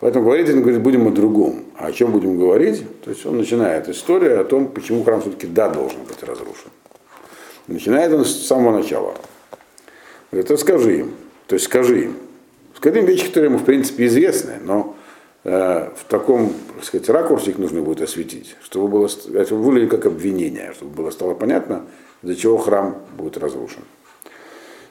Поэтому 0.00 0.24
говорить, 0.26 0.48
он 0.48 0.60
говорит, 0.60 0.80
будем 0.80 1.08
о 1.08 1.10
другом. 1.10 1.64
А 1.76 1.86
о 1.86 1.92
чем 1.92 2.12
будем 2.12 2.38
говорить? 2.38 2.84
То 3.02 3.10
есть 3.10 3.26
он 3.26 3.38
начинает 3.38 3.88
историю 3.88 4.40
о 4.40 4.44
том, 4.44 4.68
почему 4.68 5.02
храм 5.02 5.20
все-таки 5.20 5.46
да 5.46 5.68
должен 5.68 6.02
быть 6.04 6.22
разрушен. 6.22 6.70
Начинает 7.66 8.12
он 8.12 8.24
с 8.24 8.46
самого 8.46 8.78
начала. 8.78 9.14
Говорит, 10.30 10.50
расскажи 10.50 10.98
им. 10.98 11.14
То 11.46 11.54
есть 11.54 11.64
скажи 11.64 12.04
им, 12.04 12.16
Скажем 12.78 13.06
вещи, 13.06 13.26
которые 13.26 13.50
ему, 13.50 13.58
в 13.58 13.64
принципе, 13.64 14.06
известны, 14.06 14.52
но 14.62 14.94
э, 15.42 15.90
в 15.96 16.04
таком, 16.08 16.52
так 16.76 16.84
сказать, 16.84 17.08
ракурсе 17.08 17.50
их 17.50 17.58
нужно 17.58 17.82
будет 17.82 18.00
осветить, 18.02 18.54
чтобы 18.62 18.86
было, 18.86 19.08
это 19.34 19.54
выглядит 19.56 19.90
как 19.90 20.06
обвинение, 20.06 20.72
чтобы 20.74 20.94
было 20.94 21.10
стало 21.10 21.34
понятно, 21.34 21.86
из-за 22.22 22.36
чего 22.36 22.56
храм 22.56 22.98
будет 23.16 23.36
разрушен. 23.36 23.82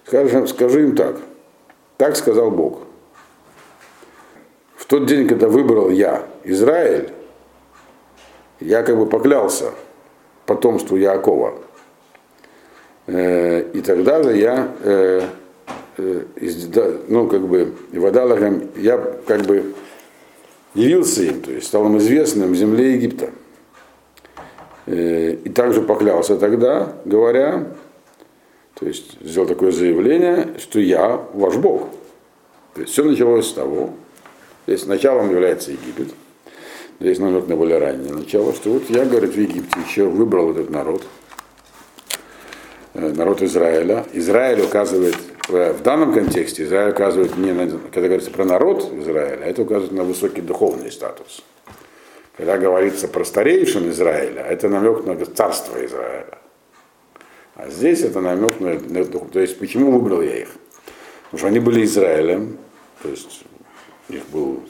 Скажем, 0.05 0.49
скажи 0.49 0.83
им 0.83 0.97
так. 0.97 1.15
Так 1.95 2.17
сказал 2.17 2.51
Бог. 2.51 2.79
Тот 4.88 5.06
день, 5.06 5.27
когда 5.27 5.48
выбрал 5.48 5.89
я 5.89 6.25
Израиль, 6.44 7.12
я 8.60 8.84
как 8.84 8.98
бы 8.98 9.06
поклялся 9.06 9.72
потомству 10.46 10.96
Яакова. 10.96 11.56
Э, 13.08 13.70
и 13.74 13.82
тогда 13.82 14.24
же 14.24 14.38
я 14.38 14.72
э, 14.84 15.22
Э, 15.98 16.24
ну, 17.08 17.27
как 17.27 17.48
бы, 17.48 17.74
вода 17.91 18.25
лагам, 18.25 18.70
я 18.75 18.98
как 19.25 19.41
бы 19.41 19.74
явился 20.75 21.24
им, 21.24 21.41
то 21.41 21.51
есть 21.51 21.67
стал 21.67 21.88
им 21.88 21.98
известным 21.98 22.51
в 22.51 22.56
земле 22.56 22.94
Египта. 22.94 23.32
И 24.86 25.51
также 25.53 25.82
поклялся 25.82 26.38
тогда, 26.38 26.94
говоря, 27.03 27.67
то 28.75 28.86
есть 28.86 29.20
сделал 29.22 29.48
такое 29.48 29.72
заявление, 29.72 30.53
что 30.60 30.79
я 30.79 31.25
ваш 31.34 31.58
Бог. 31.58 31.89
То 32.75 32.82
есть 32.82 32.94
все 32.94 33.03
началось 33.03 33.50
с 33.50 33.53
того, 33.53 33.89
то 34.67 34.74
есть 34.74 34.86
началом 34.86 35.31
является 35.31 35.71
Египет, 35.71 36.09
здесь 37.00 37.19
намек 37.19 37.47
на 37.47 37.55
более 37.55 37.77
раннее 37.77 38.13
начало, 38.13 38.53
что 38.53 38.71
вот 38.71 38.89
я, 38.89 39.05
говорит, 39.05 39.33
в 39.33 39.39
Египте 39.39 39.79
еще 39.88 40.03
выбрал 40.03 40.51
этот 40.51 40.69
народ, 40.69 41.07
э, 42.93 43.13
народ 43.13 43.41
Израиля. 43.43 44.05
Израиль 44.12 44.59
указывает, 44.59 45.15
в 45.47 45.81
данном 45.83 46.13
контексте 46.13 46.65
Израиль 46.65 46.91
указывает 46.91 47.38
не 47.38 47.53
на, 47.53 47.79
когда 47.93 48.09
говорится 48.09 48.29
про 48.29 48.43
народ 48.43 48.91
Израиля, 48.91 49.45
это 49.45 49.62
указывает 49.62 49.93
на 49.93 50.03
высокий 50.03 50.41
духовный 50.41 50.91
статус. 50.91 51.45
Когда 52.36 52.57
говорится 52.57 53.07
про 53.07 53.24
старейшин 53.24 53.89
Израиля, 53.91 54.41
это 54.41 54.67
намек 54.67 55.05
на 55.05 55.15
царство 55.27 55.77
Израиля. 55.86 56.39
А 57.55 57.69
здесь 57.69 58.01
это 58.01 58.19
намек 58.19 58.59
на, 58.59 58.74
на 58.74 59.05
то 59.05 59.39
есть 59.39 59.57
почему 59.59 59.91
выбрал 59.91 60.21
я 60.21 60.41
их? 60.41 60.50
Потому 61.31 61.38
что 61.38 61.47
они 61.47 61.59
были 61.59 61.86
Израилем, 61.86 62.57
то 63.01 63.07
есть 63.07 63.45
у 64.09 64.13
них 64.13 64.25
был 64.29 64.61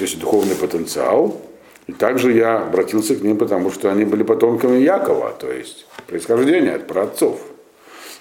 есть 0.00 0.18
духовный 0.18 0.54
потенциал. 0.54 1.40
И 1.86 1.92
также 1.92 2.32
я 2.32 2.62
обратился 2.62 3.14
к 3.14 3.20
ним, 3.20 3.36
потому 3.36 3.70
что 3.70 3.90
они 3.90 4.04
были 4.04 4.22
потомками 4.22 4.78
Якова, 4.78 5.32
то 5.32 5.52
есть 5.52 5.86
происхождение 6.06 6.74
от 6.74 6.86
праотцов. 6.86 7.38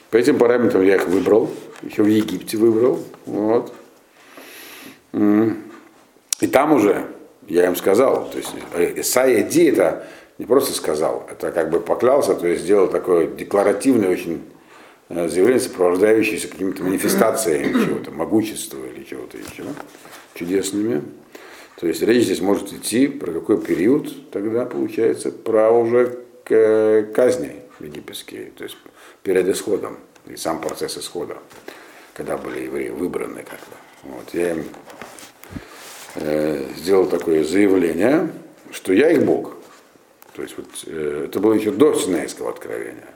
По 0.10 0.18
этим 0.18 0.38
параметрам 0.38 0.84
я 0.84 0.96
их 0.96 1.08
выбрал, 1.08 1.50
еще 1.82 2.04
в 2.04 2.08
Египте 2.08 2.58
выбрал. 2.58 3.00
Вот. 3.26 3.74
И 5.14 6.48
там 6.48 6.74
уже 6.74 7.08
я 7.48 7.66
им 7.68 7.76
сказал, 7.78 8.30
то 8.30 8.38
есть 8.38 8.54
Исайя 8.98 9.44
Ди 9.44 9.66
это 9.66 10.08
не 10.38 10.46
просто 10.46 10.74
сказал, 10.74 11.26
это 11.32 11.52
как 11.52 11.70
бы 11.70 11.80
поклялся, 11.80 12.36
то 12.36 12.48
есть 12.48 12.64
сделал 12.64 12.88
такое 12.88 13.28
декларативное 13.28 14.10
очень 14.10 14.44
заявление, 15.10 15.60
сопровождающееся 15.60 16.48
какими-то 16.48 16.84
манифестациями 16.84 17.86
чего-то, 17.86 18.12
могущества 18.12 18.86
или 18.86 19.04
чего-то 19.04 19.38
еще, 19.38 19.64
чудесными. 20.34 21.04
То 21.80 21.88
есть 21.88 22.02
речь 22.02 22.26
здесь 22.26 22.42
может 22.42 22.72
идти 22.72 23.08
про 23.08 23.32
какой 23.32 23.62
период 23.62 24.32
тогда 24.32 24.66
получается, 24.66 25.32
про 25.32 25.72
уже 25.72 26.20
казни 26.46 27.56
египетские, 27.80 28.52
то 28.56 28.64
есть 28.64 28.78
перед 29.24 29.48
исходом, 29.48 29.98
и 30.28 30.36
сам 30.36 30.62
процесс 30.62 30.98
исхода, 30.98 31.38
когда 32.14 32.38
были 32.38 32.62
евреи 32.62 32.90
выбраны 32.90 33.44
как 33.44 33.60
бы. 33.60 34.16
Вот, 34.16 34.34
я 34.34 34.52
им 34.52 34.66
э, 36.16 36.66
сделал 36.78 37.08
такое 37.08 37.44
заявление, 37.44 38.30
что 38.72 38.94
я 38.94 39.12
их 39.12 39.24
Бог. 39.24 39.56
То 40.36 40.42
есть 40.42 40.56
вот, 40.58 40.68
э, 40.86 41.26
это 41.28 41.40
было 41.40 41.54
еще 41.54 41.72
до 41.72 41.94
Синайского 41.96 42.50
откровения. 42.50 43.10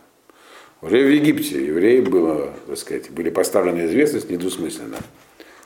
Уже 0.82 1.04
в 1.04 1.10
Египте 1.12 1.66
евреи 1.66 2.02
было, 2.02 2.54
так 2.68 2.78
сказать, 2.78 3.10
были 3.10 3.30
поставлены 3.30 3.88
известность 3.88 4.30
недвусмысленно, 4.30 4.98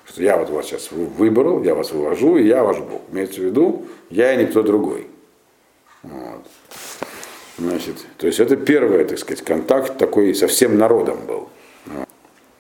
что 0.06 0.24
я 0.24 0.38
вот 0.38 0.50
вас 0.50 0.68
сейчас 0.68 0.91
выбрал, 0.91 1.63
я 1.63 1.75
вас 1.75 1.91
вывожу, 1.91 2.38
и 2.38 2.48
я 2.48 2.63
ваш 2.63 2.80
Бог. 2.80 3.01
Имеется 3.12 3.41
в 3.41 3.44
виду, 3.44 3.86
я 4.10 4.34
и 4.34 4.46
никто 4.46 4.63
другой. 4.63 5.08
Вот. 6.03 6.46
Значит, 7.58 7.96
то 8.18 8.25
есть 8.25 8.39
это 8.39 8.56
первый, 8.56 9.03
так 9.03 9.20
сказать, 9.20 9.44
контакт 9.44 9.98
такой 9.98 10.34
со 10.34 10.48
всем 10.48 10.77
народом 10.77 11.25
был. 11.27 11.50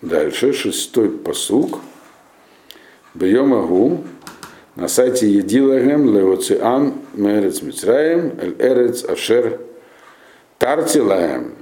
Дальше, 0.01 0.51
шестой 0.51 1.09
посук. 1.09 1.79
Бьем 3.13 3.53
Агу, 3.53 4.03
на 4.75 4.87
сайте 4.87 5.29
Едилагем 5.29 6.13
Леоциан 6.13 6.93
Мерец 7.13 7.61
Мицраем 7.61 8.39
Эль 8.39 8.55
Эрец 8.57 9.03
Ашер 9.03 9.59
Тартилаем 10.59 11.55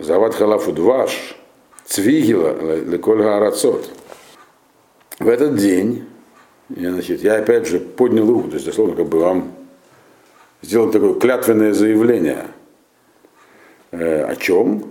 Зават 0.00 0.34
Халафу 0.34 0.72
Дваш 0.72 1.36
Цвигила 1.84 2.78
Лекольга 2.84 3.36
Арацот. 3.36 3.90
В 5.18 5.28
этот 5.28 5.56
день 5.56 6.06
я, 6.70 6.92
значит, 6.92 7.22
я 7.22 7.34
опять 7.34 7.66
же 7.66 7.80
поднял 7.80 8.26
руку, 8.26 8.48
то 8.48 8.54
есть 8.54 8.64
дословно 8.64 8.96
как 8.96 9.06
бы 9.06 9.18
вам 9.18 9.52
сделал 10.62 10.90
такое 10.90 11.14
клятвенное 11.14 11.74
заявление. 11.74 12.46
Э, 13.90 14.24
о 14.24 14.36
чем? 14.36 14.84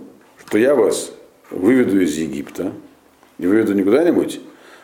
Что 0.46 0.58
я 0.58 0.76
вас 0.76 1.12
выведу 1.50 2.00
из 2.00 2.16
Египта, 2.16 2.72
не 3.38 3.48
выведу 3.48 3.74
не 3.74 3.82
куда-нибудь, 3.82 4.40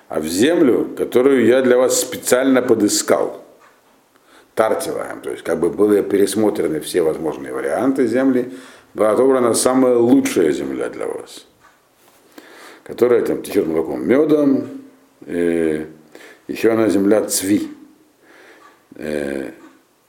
а 0.08 0.20
в 0.20 0.26
землю, 0.26 0.88
которую 0.96 1.46
я 1.46 1.62
для 1.62 1.76
вас 1.76 2.00
специально 2.00 2.62
подыскал. 2.62 3.44
Тартилаем, 4.54 5.20
то 5.20 5.30
есть 5.30 5.44
как 5.44 5.60
бы 5.60 5.68
были 5.68 6.00
пересмотрены 6.00 6.80
все 6.80 7.02
возможные 7.02 7.52
варианты 7.52 8.06
земли, 8.06 8.54
была 8.96 9.10
отобрана 9.10 9.52
самая 9.52 9.96
лучшая 9.96 10.52
земля 10.52 10.88
для 10.88 11.06
вас, 11.06 11.46
которая 12.82 13.22
там 13.22 13.42
течет 13.42 13.66
молоком 13.66 14.08
медом, 14.08 14.68
э, 15.26 15.84
еще 16.48 16.70
она 16.70 16.88
земля 16.88 17.22
Цви, 17.26 17.68
э, 18.94 19.50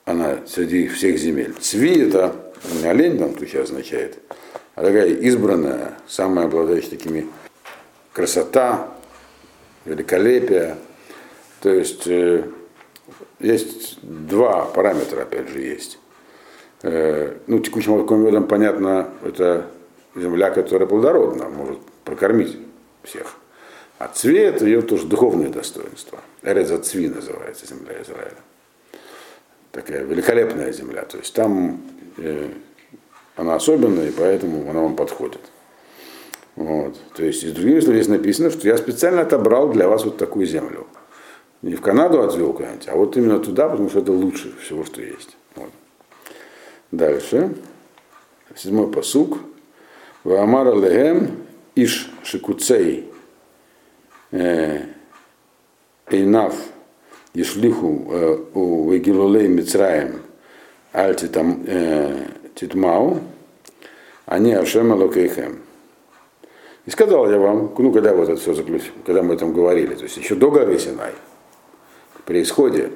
она 0.05 0.37
среди 0.47 0.87
всех 0.87 1.17
земель. 1.17 1.53
Цви 1.59 2.07
это 2.07 2.33
не 2.81 2.87
олень 2.87 3.19
там 3.19 3.33
тут 3.33 3.53
означает, 3.55 4.19
а 4.75 4.83
такая 4.83 5.07
избранная, 5.07 5.97
самая 6.07 6.45
обладающая 6.45 6.91
такими 6.91 7.27
красота, 8.13 8.87
великолепие. 9.83 10.77
То 11.59 11.71
есть 11.71 12.07
э, 12.07 12.45
есть 13.41 13.99
два 14.01 14.63
параметра, 14.63 15.23
опять 15.23 15.49
же, 15.49 15.59
есть. 15.59 15.99
Э, 16.83 17.37
ну, 17.47 17.59
текущим 17.59 17.93
молоком 17.93 18.23
медом, 18.23 18.47
понятно, 18.47 19.09
это 19.23 19.67
земля, 20.15 20.51
которая 20.51 20.87
плодородна, 20.87 21.49
может 21.49 21.79
прокормить 22.03 22.57
всех. 23.03 23.35
А 23.97 24.07
цвет 24.07 24.61
ее 24.61 24.81
тоже 24.81 25.07
духовное 25.07 25.49
достоинство. 25.49 26.19
Эреза 26.43 26.77
Цви 26.77 27.09
называется 27.09 27.65
земля 27.65 28.01
Израиля. 28.03 28.37
Такая 29.71 30.03
великолепная 30.03 30.71
земля. 30.71 31.03
То 31.03 31.17
есть 31.17 31.33
там 31.33 31.81
э, 32.17 32.49
она 33.35 33.55
особенная, 33.55 34.09
и 34.09 34.11
поэтому 34.11 34.69
она 34.69 34.81
вам 34.81 34.95
подходит. 34.95 35.41
Вот. 36.55 36.99
То 37.15 37.23
есть, 37.23 37.43
из 37.43 37.53
других 37.53 37.83
слов 37.83 37.95
здесь 37.95 38.07
написано, 38.07 38.49
что 38.49 38.67
я 38.67 38.77
специально 38.77 39.21
отобрал 39.21 39.69
для 39.69 39.87
вас 39.87 40.05
вот 40.05 40.17
такую 40.17 40.47
землю. 40.47 40.87
Не 41.61 41.75
в 41.75 41.81
Канаду 41.81 42.21
отвел 42.21 42.53
куда-нибудь, 42.53 42.87
а 42.87 42.95
вот 42.95 43.15
именно 43.15 43.39
туда, 43.39 43.69
потому 43.69 43.89
что 43.89 43.99
это 43.99 44.11
лучше 44.11 44.55
всего, 44.59 44.83
что 44.83 45.01
есть. 45.01 45.37
Дальше. 46.91 47.55
Седьмой 48.55 48.91
посук. 48.91 49.39
Ваамара 50.23 50.73
лехем 50.73 51.43
иш 51.75 52.09
шикуцей 52.23 53.09
э, 54.31 54.81
эйнав 56.09 56.55
ешлиху 57.33 58.07
э, 58.09 58.37
у 58.53 58.91
вегилулей 58.91 59.47
мицраем 59.47 60.21
аль 60.93 61.15
э, 61.21 62.27
титмау, 62.55 63.19
они 64.25 64.53
ашем 64.53 64.91
алокейхем. 64.91 65.59
И 66.85 66.89
сказал 66.89 67.29
я 67.29 67.37
вам, 67.37 67.73
ну, 67.77 67.91
когда 67.91 68.13
вот 68.13 68.29
это 68.29 68.39
все 68.39 68.53
заключилось, 68.53 68.91
когда 69.05 69.21
мы 69.21 69.35
этом 69.35 69.53
говорили, 69.53 69.93
то 69.93 70.03
есть 70.03 70.17
еще 70.17 70.35
до 70.35 70.49
горы 70.49 70.79
Синай, 70.79 71.13
при 72.25 72.41
исходе, 72.41 72.91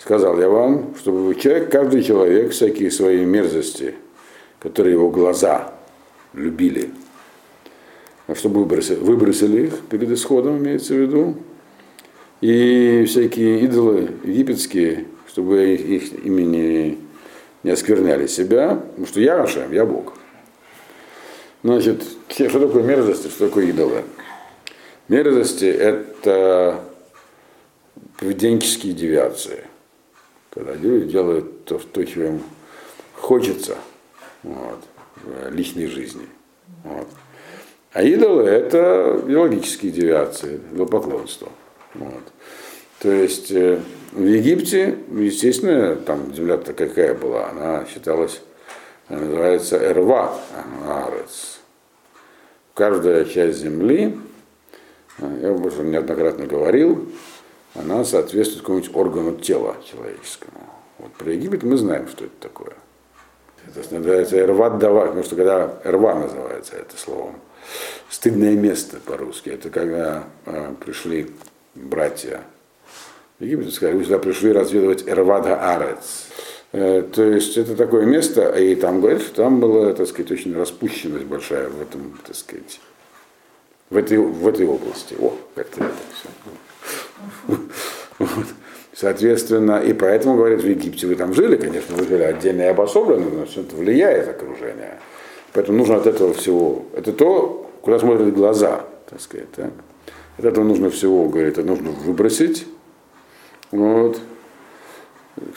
сказал 0.00 0.40
я 0.40 0.48
вам, 0.48 0.94
чтобы 0.98 1.34
человек, 1.34 1.70
каждый 1.70 2.02
человек, 2.02 2.52
всякие 2.52 2.90
свои 2.90 3.24
мерзости, 3.24 3.94
которые 4.58 4.94
его 4.94 5.10
глаза 5.10 5.74
любили, 6.32 6.90
чтобы 8.34 8.60
выбросили, 8.60 8.96
выбросили 8.96 9.66
их 9.66 9.80
перед 9.90 10.10
исходом, 10.10 10.58
имеется 10.58 10.94
в 10.94 10.98
виду, 10.98 11.36
и 12.40 13.04
всякие 13.06 13.60
идолы 13.60 14.12
египетские, 14.24 15.06
чтобы 15.28 15.74
их, 15.74 15.80
их 15.80 16.24
имени 16.24 16.98
не 17.62 17.70
оскверняли 17.70 18.26
себя, 18.26 18.76
потому 18.76 19.06
что 19.06 19.20
я 19.20 19.42
Ашем, 19.42 19.70
я 19.72 19.84
Бог. 19.84 20.14
Значит, 21.62 22.02
что 22.30 22.66
такое 22.66 22.82
мерзости, 22.82 23.28
что 23.28 23.48
такое 23.48 23.66
идолы? 23.66 24.04
Мерзости– 25.08 25.64
это 25.66 26.80
поведенческие 28.18 28.94
девиации. 28.94 29.64
Когда 30.50 30.74
люди 30.74 31.06
делают 31.06 31.64
то, 31.64 31.78
то 31.78 32.04
чего 32.04 32.24
им 32.24 32.42
хочется 33.14 33.76
вот, 34.42 34.80
в 35.22 35.52
личной 35.52 35.86
жизни. 35.86 36.26
Вот. 36.84 37.06
А 37.92 38.02
идолы– 38.02 38.42
это 38.44 39.22
биологические 39.26 39.92
девиации, 39.92 40.60
идолопоклонство. 40.72 41.48
Вот. 41.94 42.22
То 43.00 43.10
есть 43.10 43.50
э, 43.50 43.80
в 44.12 44.24
Египте, 44.24 44.98
естественно, 45.10 45.96
там 45.96 46.34
земля-то 46.34 46.72
какая 46.72 47.14
была, 47.14 47.48
она 47.50 47.86
считалась 47.86 48.40
называется 49.08 49.76
Эрва 49.76 50.38
Арец. 50.86 51.60
Каждая 52.74 53.24
часть 53.24 53.58
земли, 53.58 54.16
я 55.18 55.52
уже 55.52 55.82
неоднократно 55.82 56.46
говорил, 56.46 57.10
она 57.74 58.04
соответствует 58.04 58.62
какому-нибудь 58.62 58.94
органу 58.94 59.36
тела 59.36 59.76
человеческому. 59.84 60.60
Вот 60.98 61.12
про 61.12 61.32
Египет 61.32 61.62
мы 61.62 61.76
знаем, 61.76 62.08
что 62.08 62.24
это 62.24 62.34
такое. 62.40 62.74
Это 63.66 63.94
называется 63.94 64.38
эрват 64.38 64.78
дава, 64.78 65.06
потому 65.06 65.22
что 65.22 65.36
когда 65.36 65.80
эрва 65.84 66.14
называется 66.14 66.76
это 66.76 66.96
словом. 66.96 67.36
Стыдное 68.08 68.54
место 68.54 68.98
по-русски. 69.04 69.50
Это 69.50 69.70
когда 69.70 70.24
э, 70.46 70.74
пришли 70.80 71.30
братья 71.74 72.40
Египет 73.40 73.72
сказали, 73.72 73.96
вы 73.96 74.04
сюда 74.04 74.18
пришли 74.18 74.52
разведывать 74.52 75.08
эрвада 75.08 75.74
арец. 75.74 76.26
Э, 76.72 77.02
то 77.02 77.22
есть 77.24 77.56
это 77.56 77.74
такое 77.74 78.04
место, 78.04 78.50
и 78.50 78.74
там 78.74 79.00
говорят, 79.00 79.22
что 79.22 79.34
там 79.34 79.60
была, 79.60 79.92
так 79.94 80.06
сказать, 80.06 80.30
очень 80.30 80.54
распущенность 80.54 81.24
большая 81.24 81.68
в 81.68 81.80
этом, 81.80 82.18
так 82.26 82.36
сказать, 82.36 82.80
в 83.88 83.96
этой, 83.96 84.18
в 84.18 84.46
этой 84.46 84.66
области. 84.66 85.16
О, 85.18 85.34
как-то 85.54 85.84
это 85.84 85.94
все. 86.14 86.28
Вот. 88.18 88.46
Соответственно, 88.92 89.80
и 89.80 89.94
поэтому, 89.94 90.36
говорят, 90.36 90.60
в 90.62 90.68
Египте 90.68 91.06
вы 91.06 91.14
там 91.14 91.32
жили, 91.32 91.56
конечно, 91.56 91.96
вы 91.96 92.06
жили 92.06 92.22
отдельно 92.22 92.62
и 92.62 92.66
обособленно, 92.66 93.30
но 93.30 93.46
все 93.46 93.62
это 93.62 93.74
влияет 93.76 94.28
окружение. 94.28 94.98
Поэтому 95.52 95.78
нужно 95.78 95.96
от 95.96 96.06
этого 96.06 96.34
всего, 96.34 96.84
это 96.94 97.12
то, 97.12 97.70
куда 97.80 97.98
смотрят 97.98 98.34
глаза, 98.34 98.84
так 99.08 99.20
сказать. 99.20 99.50
Так? 99.52 99.70
От 100.36 100.44
этого 100.44 100.64
нужно 100.64 100.90
всего, 100.90 101.28
говорит, 101.28 101.58
это 101.58 101.66
нужно 101.66 101.90
выбросить. 101.90 102.66
Вот. 103.70 104.20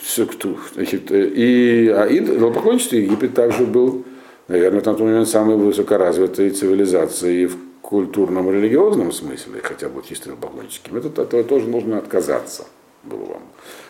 Все, 0.02 0.26
кто, 0.26 0.56
значит, 0.74 1.12
и, 1.12 1.90
а 1.90 2.08
идолопоклонничество 2.08 2.96
Египет 2.96 3.34
также 3.34 3.66
был, 3.66 4.06
наверное, 4.48 4.80
на 4.80 4.86
тот 4.86 5.00
момент 5.00 5.28
самой 5.28 5.58
высокоразвитой 5.58 6.52
цивилизацией 6.52 7.48
в 7.48 7.58
культурном 7.84 8.50
религиозном 8.50 9.12
смысле, 9.12 9.62
хотя 9.62 9.90
бы 9.90 10.02
чисто 10.02 10.30
идолопоклонническим. 10.30 10.96
Это, 10.96 11.10
от 11.10 11.20
этого 11.20 11.44
тоже 11.44 11.68
нужно 11.68 12.00
отказаться 12.00 12.66
было 13.04 13.26
вам 13.26 13.42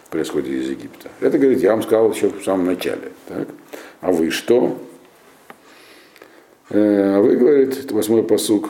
при 0.10 0.22
из 0.22 0.70
Египта. 0.70 1.10
Это, 1.22 1.38
говорит, 1.38 1.62
я 1.62 1.72
вам 1.72 1.82
сказал 1.82 2.12
еще 2.12 2.30
в 2.30 2.44
самом 2.44 2.66
начале. 2.68 3.12
Так? 3.28 3.48
А 4.02 4.12
вы 4.12 4.30
что? 4.30 4.78
Э, 6.70 7.16
а 7.16 7.22
вы, 7.22 7.36
говорит, 7.36 7.92
восьмой 7.92 8.24
посук. 8.24 8.70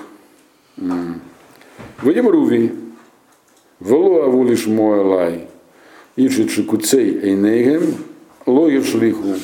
Выйдем 0.78 2.30
Руви. 2.30 2.74
Вело 3.80 4.24
авулиш 4.24 4.68
моэлай. 4.68 5.48
Ишит 6.16 6.52
шикуцей 6.52 7.20
эйнейгем. 7.20 7.96
Ло 8.46 8.70
юшлиху. 8.70 9.36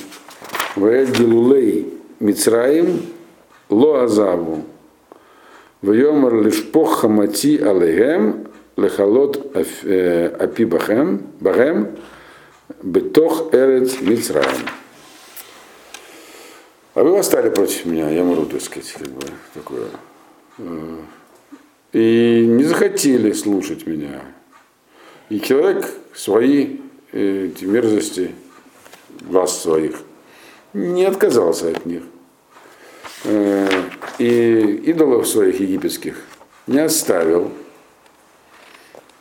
Ваэль 0.76 1.12
гилулей 1.12 1.94
мицраим. 2.20 3.02
Ло 3.70 4.04
Вайомар 5.82 6.42
лишпох 6.42 7.00
хамати 7.02 7.58
алейгем 7.58 8.48
лехалот 8.76 9.56
апи 9.56 10.66
бахем, 10.66 11.28
бахем, 11.40 11.96
бетох 12.84 13.54
эрец 13.54 14.02
мицраем. 14.02 14.68
А 16.96 17.04
вы 17.04 17.12
восстали 17.12 17.50
против 17.50 17.86
меня, 17.86 18.10
я 18.10 18.24
могу, 18.24 18.46
так 18.46 18.62
сказать, 18.62 18.92
как 18.92 19.08
бы 19.08 19.26
такое. 19.54 19.88
И 21.94 22.46
не 22.46 22.64
захотели 22.66 23.32
слушать 23.32 23.88
меня. 23.88 24.22
И 25.30 25.40
человек 25.40 25.90
свои 26.14 26.80
эти 27.14 27.64
мерзости, 27.64 28.36
вас 29.22 29.62
своих, 29.62 30.02
не 30.74 31.06
отказался 31.06 31.70
от 31.70 31.86
них. 31.86 32.04
И 34.20 34.82
идолов 34.86 35.28
своих 35.28 35.60
египетских 35.60 36.16
не 36.68 36.80
оставил, 36.80 37.52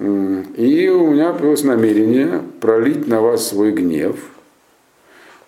и 0.01 0.89
у 0.89 1.11
меня 1.11 1.33
появилось 1.33 1.65
намерение 1.65 2.43
пролить 2.61 3.07
на 3.09 3.21
вас 3.21 3.49
свой 3.49 3.73
гнев. 3.73 4.17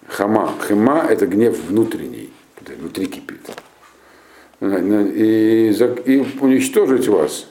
Хама. 0.08 0.54
Хема– 0.66 1.06
это 1.08 1.26
гнев 1.26 1.56
внутренний, 1.68 2.32
внутри 2.78 3.06
кипит. 3.06 3.40
И, 4.60 5.72
и 6.04 6.26
уничтожить 6.40 7.08
вас, 7.08 7.46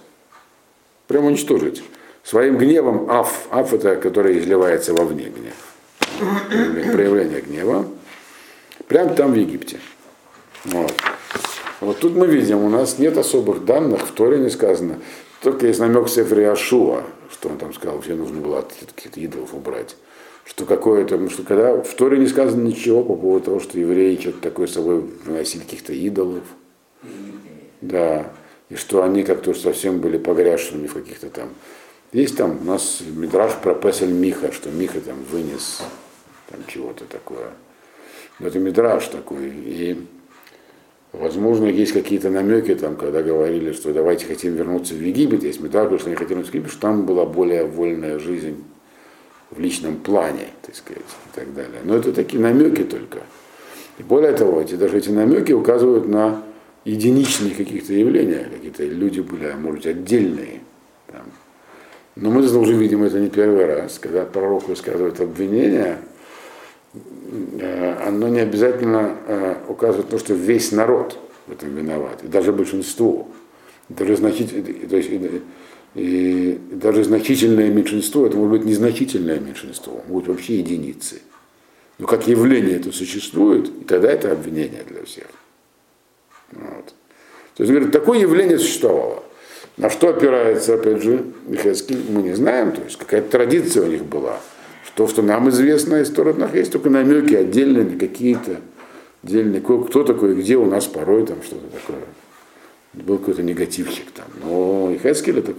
прям 1.08 1.26
уничтожить. 1.26 1.84
Своим 2.24 2.58
гневом 2.58 3.10
аф, 3.10 3.48
аф 3.50 3.74
это 3.74 3.96
который 3.96 4.40
изливается 4.40 4.94
вовне 4.94 5.32
гнев, 5.32 6.92
проявление 6.94 7.42
гнева, 7.42 7.88
прямо 8.88 9.14
там 9.16 9.32
в 9.32 9.36
Египте. 9.36 9.80
Вот. 10.66 10.94
Вот 11.82 12.00
тут 12.00 12.16
мы 12.16 12.28
видим, 12.28 12.64
у 12.64 12.70
нас 12.70 13.00
нет 13.00 13.18
особых 13.18 13.66
данных, 13.66 14.02
в 14.02 14.12
Торе 14.12 14.38
не 14.38 14.50
сказано, 14.50 15.00
только 15.42 15.68
есть 15.68 15.80
намек 15.80 16.06
в 16.06 16.10
Сефре 16.10 16.50
Ашуа, 16.50 17.04
что 17.32 17.50
он 17.50 17.58
там 17.58 17.74
сказал, 17.74 18.02
все 18.02 18.16
нужно 18.16 18.42
было 18.42 18.62
каких-то 18.62 19.20
идолов 19.20 19.54
убрать. 19.54 19.96
Что 20.44 20.66
какое-то, 20.66 21.30
что 21.30 21.44
когда 21.44 21.80
в 21.82 21.94
Торе 21.94 22.18
не 22.18 22.28
сказано 22.28 22.62
ничего 22.62 23.04
по 23.04 23.16
поводу 23.16 23.46
того, 23.46 23.60
что 23.60 23.80
евреи 23.80 24.18
что-то 24.20 24.42
такое 24.42 24.68
с 24.68 24.74
собой 24.74 25.02
выносили 25.26 25.62
каких-то 25.62 25.94
идолов. 25.94 26.44
Да. 27.82 28.34
И 28.70 28.76
что 28.76 29.04
они 29.04 29.24
как-то 29.24 29.54
совсем 29.54 30.00
были 30.00 30.18
погряженными 30.18 30.88
в 30.88 30.94
каких-то 30.94 31.30
там. 31.30 31.50
Есть 32.12 32.36
там 32.36 32.58
у 32.62 32.64
нас 32.64 33.02
мидраж 33.08 33.54
про 33.62 33.76
Песель 33.76 34.12
Миха, 34.12 34.52
что 34.52 34.72
Миха 34.72 35.00
там 35.02 35.24
вынес 35.32 35.82
там 36.50 36.62
чего-то 36.68 37.06
такое. 37.06 37.52
Но 38.40 38.48
это 38.48 38.58
мидраж 38.58 39.06
такой. 39.08 39.50
И 39.50 40.08
Возможно, 41.12 41.66
есть 41.66 41.92
какие-то 41.92 42.30
намеки, 42.30 42.76
там, 42.76 42.96
когда 42.96 43.24
говорили, 43.24 43.72
что 43.72 43.94
давайте 43.94 44.28
хотим 44.28 44.54
вернуться 44.54 44.94
в 44.94 45.02
Египет, 45.02 45.44
есть 45.44 45.60
метафора, 45.60 45.98
что 45.98 46.08
они 46.08 46.16
хотели 46.16 46.34
вернуться 46.34 46.52
в 46.52 46.56
Египет, 46.56 46.72
что 46.72 46.82
там 46.82 47.06
была 47.06 47.26
более 47.26 47.66
вольная 47.66 48.20
жизнь 48.20 48.64
в 49.50 49.60
личном 49.60 49.98
плане, 49.98 50.50
так 50.62 50.76
сказать, 50.76 51.02
и 51.02 51.36
так 51.36 51.52
далее. 51.56 51.82
Но 51.84 51.96
это 51.96 52.14
такие 52.14 52.40
намеки 52.40 52.84
только. 52.84 53.22
И 53.98 54.04
более 54.04 54.34
того, 54.34 54.62
эти, 54.62 54.76
даже 54.76 54.98
эти 55.00 55.10
намеки 55.10 55.52
указывают 55.52 56.08
на 56.08 56.44
единичные 56.86 57.56
каких-то 57.56 57.94
явления, 57.94 58.48
какие-то 58.52 58.86
люди 58.86 59.22
были, 59.22 59.46
а 59.46 59.58
может 59.58 59.78
быть, 59.78 59.88
отдельные. 59.88 60.62
Там. 61.08 61.24
Но 62.16 62.30
мы 62.30 62.42
уже 62.42 62.74
видим 62.74 63.04
это 63.04 63.20
не 63.20 63.30
первый 63.30 63.66
раз, 63.66 63.98
когда 63.98 64.26
пророк 64.26 64.68
высказывает 64.70 65.20
обвинения, 65.20 65.98
Э, 65.98 66.19
оно 68.06 68.28
не 68.28 68.40
обязательно 68.40 69.16
э, 69.28 69.56
указывает 69.68 70.10
то, 70.10 70.18
что 70.18 70.34
весь 70.34 70.72
народ 70.72 71.18
в 71.48 71.52
этом 71.52 71.76
виноват, 71.76 72.24
и 72.24 72.28
даже 72.28 72.52
большинство. 72.52 73.28
Даже, 73.90 74.16
значительное, 74.16 74.88
то 74.88 74.98
есть, 74.98 75.10
и, 75.10 75.42
и 75.96 76.60
даже 76.72 77.04
значительное 77.04 77.70
меньшинство, 77.70 78.26
это 78.26 78.38
может 78.38 78.60
быть 78.60 78.66
незначительное 78.66 79.40
меньшинство, 79.40 80.02
может 80.08 80.30
вообще 80.30 80.60
единицы. 80.60 81.22
Но 81.98 82.08
как 82.08 82.28
явление 82.28 82.78
это 82.78 82.92
существует, 82.92 83.68
и 83.68 83.84
тогда 83.84 84.12
это 84.12 84.32
обвинение 84.32 84.84
для 84.88 85.04
всех. 85.04 85.28
Вот. 86.52 86.94
То 87.56 87.64
есть, 87.64 87.72
говорит, 87.72 87.92
такое 87.92 88.20
явление 88.20 88.58
существовало. 88.58 89.24
На 89.78 89.90
что 89.90 90.10
опирается, 90.10 90.76
опять 90.76 91.02
же, 91.02 91.26
Михайский, 91.48 91.98
мы 92.10 92.22
не 92.22 92.34
знаем, 92.34 92.72
то 92.72 92.82
есть 92.82 92.98
какая-то 92.98 93.30
традиция 93.30 93.84
у 93.84 93.88
них 93.88 94.04
была. 94.06 94.40
То, 95.00 95.08
что 95.08 95.22
нам 95.22 95.48
известно 95.48 96.02
из 96.02 96.10
сторонах, 96.10 96.54
есть 96.56 96.74
только 96.74 96.90
намеки 96.90 97.34
отдельные, 97.34 97.98
какие-то 97.98 98.60
отдельные, 99.24 99.62
кто 99.62 100.04
такой, 100.04 100.36
где 100.36 100.58
у 100.58 100.66
нас 100.66 100.88
порой 100.88 101.26
там 101.26 101.42
что-то 101.42 101.68
такое. 101.68 102.02
Был 102.92 103.18
какой-то 103.18 103.42
негативчик 103.42 104.12
там. 104.12 104.26
Но 104.44 104.92
Ихескель 104.94 105.40
это 105.40 105.54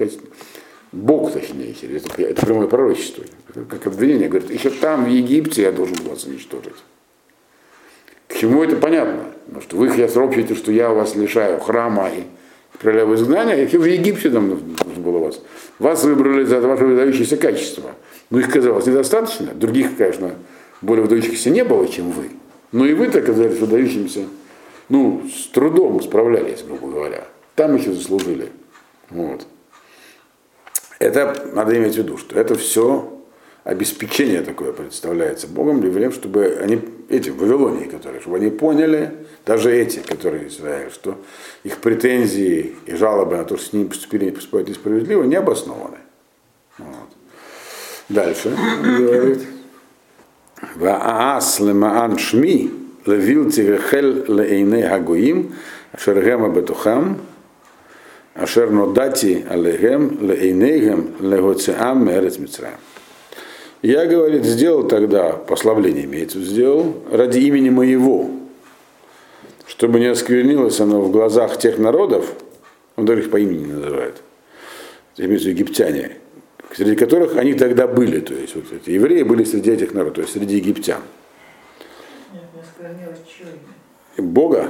Бог, 0.93 1.33
точнее, 1.33 1.75
это, 1.81 2.23
это 2.23 2.45
прямое 2.45 2.67
пророчество. 2.67 3.25
как 3.55 3.87
обвинение. 3.87 4.29
Говорит, 4.29 4.51
еще 4.51 4.69
там, 4.69 5.07
в 5.07 5.09
Египте, 5.09 5.63
я 5.63 5.73
должен 5.73 5.97
вас 6.05 6.25
уничтожить. 6.25 6.75
К 8.29 8.35
чему 8.35 8.63
это 8.63 8.77
понятно? 8.77 9.25
Потому 9.47 9.63
что 9.63 9.77
вы 9.79 9.87
их 9.87 10.17
ропщите, 10.17 10.55
что 10.55 10.71
я 10.71 10.91
вас 10.91 11.17
лишаю 11.17 11.61
храма 11.61 12.11
и 12.11 12.25
отправляю 12.81 13.09
в 13.09 13.15
изгнание, 13.15 13.63
и 13.63 13.77
в 13.77 13.85
Египте 13.85 14.31
там 14.31 14.49
нужно 14.49 15.03
было 15.03 15.19
вас. 15.19 15.41
Вас 15.79 16.03
выбрали 16.03 16.45
за 16.45 16.61
ваше 16.61 16.87
выдающееся 16.87 17.37
качество. 17.37 17.91
Но 18.31 18.41
их 18.41 18.51
казалось 18.51 18.87
недостаточно. 18.87 19.49
Других, 19.55 19.99
конечно, 19.99 20.31
более 20.81 21.03
выдающихся 21.03 21.51
не 21.51 21.63
было, 21.63 21.87
чем 21.89 22.11
вы. 22.11 22.31
Но 22.73 22.87
и 22.87 22.95
вы-то 22.95 23.19
оказались 23.19 23.59
выдающимися, 23.59 24.21
ну, 24.89 25.23
с 25.29 25.49
трудом 25.49 26.01
справлялись, 26.03 26.63
грубо 26.67 26.89
говоря. 26.89 27.25
Там 27.55 27.77
еще 27.77 27.93
заслужили. 27.93 28.49
Вот. 29.11 29.47
Это 30.99 31.51
надо 31.53 31.77
иметь 31.77 31.95
в 31.95 31.99
виду, 31.99 32.17
что 32.17 32.39
это 32.39 32.55
все 32.55 33.20
обеспечение 33.65 34.43
такое 34.43 34.73
представляется 34.73 35.47
Богом 35.47 35.85
евреям, 35.85 36.13
чтобы 36.13 36.59
они, 36.63 36.81
эти 37.09 37.31
Вавилонии, 37.31 37.85
которые, 37.85 38.21
чтобы 38.21 38.37
они 38.37 38.51
поняли, 38.51 39.13
даже 39.45 39.75
эти, 39.75 39.99
которые 39.99 40.49
Израиль, 40.49 40.91
что 40.91 41.19
их 41.65 41.79
претензии 41.79 42.75
и 42.87 42.95
жалобы 42.95 43.37
на 43.37 43.45
то, 43.45 43.57
что 43.57 43.67
с 43.67 43.73
ними 43.73 43.89
поступили 43.89 44.31
поступают 44.31 44.69
несправедливо, 44.69 45.25
не 45.25 45.37
обоснованы. 45.37 45.99
Вот. 46.79 47.11
Дальше 48.09 48.57
говорит. 48.83 49.43
Ваас 50.77 51.59
лемаан 51.61 52.19
шми 52.19 52.71
левил 53.07 53.51
тирехел 53.51 54.25
лейне 54.29 54.89
хагуим 54.89 55.55
шергема 55.97 56.51
бетухам 56.51 57.19
Ашер 58.35 58.71
нодати 58.71 59.45
алегем 59.49 60.19
лейнегем 60.21 61.15
легоцеам 61.21 62.07
мерец 62.07 62.39
мицраем. 62.39 62.79
Я, 63.83 64.07
говорит, 64.07 64.45
сделал 64.45 64.87
тогда, 64.87 65.33
пославление 65.33 66.05
имеется, 66.05 66.41
сделал 66.41 66.95
ради 67.11 67.39
имени 67.39 67.71
моего, 67.71 68.31
чтобы 69.67 70.01
не 70.01 70.07
осквернилось 70.07 70.81
оно 70.81 71.01
в 71.01 71.11
глазах 71.11 71.59
тех 71.59 71.79
народов, 71.79 72.31
он 72.97 73.07
даже 73.07 73.23
их 73.23 73.31
по 73.31 73.39
имени 73.39 73.73
называет, 73.73 74.17
виду 75.17 75.49
египтяне, 75.49 76.19
среди 76.75 76.95
которых 76.95 77.37
они 77.37 77.55
тогда 77.55 77.87
были, 77.87 78.21
то 78.21 78.35
есть 78.35 78.55
вот 78.55 78.65
эти 78.71 78.91
евреи 78.91 79.23
были 79.23 79.45
среди 79.45 79.71
этих 79.71 79.95
народов, 79.95 80.17
то 80.17 80.21
есть 80.23 80.35
среди 80.35 80.57
египтян. 80.57 81.01
Бога. 84.19 84.69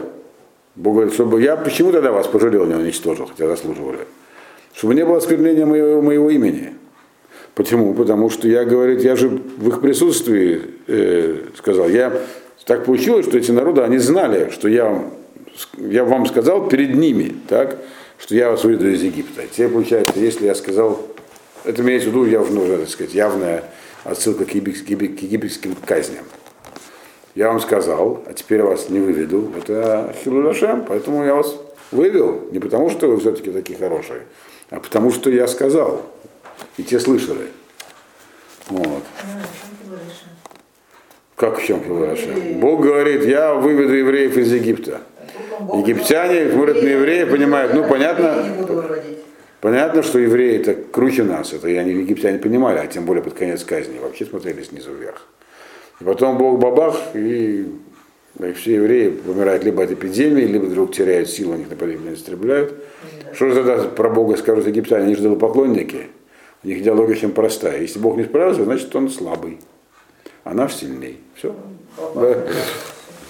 Бог 0.76 0.94
говорит, 0.94 1.14
чтобы 1.14 1.42
я 1.42 1.56
почему 1.56 1.90
тогда 1.90 2.12
вас 2.12 2.28
пожалел, 2.28 2.64
не 2.64 2.74
уничтожил, 2.74 3.26
хотя 3.26 3.48
заслуживали. 3.48 4.06
Чтобы 4.72 4.94
не 4.94 5.04
было 5.04 5.18
осквернения 5.18 5.66
моего, 5.66 6.00
моего 6.00 6.30
имени. 6.30 6.74
Почему? 7.54 7.94
Потому 7.94 8.30
что 8.30 8.48
я, 8.48 8.64
говорит, 8.64 9.02
я 9.02 9.16
же 9.16 9.28
в 9.28 9.68
их 9.68 9.80
присутствии 9.80 10.62
э, 10.86 11.46
сказал, 11.56 11.88
я 11.88 12.12
так 12.64 12.84
получилось, 12.84 13.26
что 13.26 13.36
эти 13.38 13.50
народы, 13.50 13.82
они 13.82 13.98
знали, 13.98 14.50
что 14.50 14.68
я, 14.68 15.04
я 15.76 16.04
вам 16.04 16.26
сказал 16.26 16.68
перед 16.68 16.94
ними, 16.94 17.34
так, 17.48 17.78
что 18.18 18.34
я 18.34 18.50
вас 18.50 18.62
выведу 18.62 18.88
из 18.88 19.02
Египта. 19.02 19.42
Теперь 19.50 19.68
получается, 19.68 20.12
если 20.16 20.46
я 20.46 20.54
сказал, 20.54 21.04
это 21.64 21.82
имеется 21.82 22.10
в 22.10 22.12
виду 22.12 22.26
явно, 22.26 22.78
так 22.78 22.88
сказать, 22.88 23.14
явная 23.14 23.64
отсылка 24.04 24.44
к 24.44 24.54
египетским 24.54 25.74
казням. 25.84 26.24
Я 27.34 27.48
вам 27.48 27.60
сказал, 27.60 28.22
а 28.26 28.32
теперь 28.32 28.58
я 28.58 28.66
вас 28.66 28.88
не 28.88 28.98
выведу. 28.98 29.52
Это 29.56 30.14
Хилулашем, 30.22 30.84
поэтому 30.86 31.24
я 31.24 31.34
вас 31.34 31.56
вывел. 31.90 32.48
Не 32.50 32.58
потому, 32.58 32.90
что 32.90 33.08
вы 33.08 33.20
все-таки 33.20 33.50
такие 33.50 33.78
хорошие, 33.78 34.22
а 34.70 34.80
потому, 34.80 35.12
что 35.12 35.30
я 35.30 35.46
сказал. 35.46 36.02
И 36.76 36.82
те 36.82 36.98
слышали. 37.00 37.48
Вот. 38.68 39.02
Как 41.36 41.58
в 41.58 41.64
чем 41.64 41.82
Хилулашем? 41.82 42.60
Бог 42.60 42.82
говорит, 42.82 43.24
я 43.24 43.54
выведу 43.54 43.94
евреев 43.94 44.36
из 44.36 44.52
Египта. 44.52 45.00
Египтяне 45.74 46.50
смотрят 46.50 46.82
на 46.82 46.88
евреев, 46.88 47.30
понимают, 47.30 47.74
ну 47.74 47.84
понятно, 47.84 48.44
понятно, 49.60 50.02
что 50.02 50.18
евреи 50.18 50.58
это 50.58 50.74
круче 50.74 51.22
нас, 51.22 51.52
это 51.52 51.68
я 51.68 51.82
не 51.82 51.92
египтяне 51.92 52.38
понимали, 52.38 52.78
а 52.78 52.86
тем 52.86 53.04
более 53.04 53.22
под 53.22 53.34
конец 53.34 53.62
казни, 53.64 53.98
вообще 53.98 54.24
смотрели 54.24 54.62
снизу 54.62 54.92
вверх. 54.92 55.26
И 56.00 56.04
потом 56.04 56.38
Бог 56.38 56.58
бабах, 56.58 56.96
и, 57.14 57.66
и 58.38 58.52
все 58.52 58.74
евреи 58.76 59.10
помирают 59.10 59.64
либо 59.64 59.82
от 59.82 59.90
эпидемии, 59.90 60.44
либо 60.44 60.64
вдруг 60.64 60.94
теряют 60.94 61.28
силу, 61.28 61.54
у 61.54 61.56
них 61.56 61.68
нападение 61.68 62.14
истребляют. 62.14 62.74
Что 63.34 63.54
тогда 63.54 63.76
про 63.84 64.08
Бога 64.08 64.36
скажут 64.36 64.66
египтяне? 64.66 65.04
Они 65.04 65.14
же 65.14 65.36
поклонники. 65.36 66.06
У 66.62 66.68
них 66.68 66.78
идеология 66.78 67.14
очень 67.14 67.32
простая. 67.32 67.80
Если 67.80 67.98
Бог 67.98 68.16
не 68.16 68.24
справился, 68.24 68.64
значит 68.64 68.94
он 68.94 69.08
слабый. 69.08 69.58
А 70.44 70.54
наш 70.54 70.74
сильней. 70.74 71.20
Все. 71.34 71.54
Да. 72.14 72.46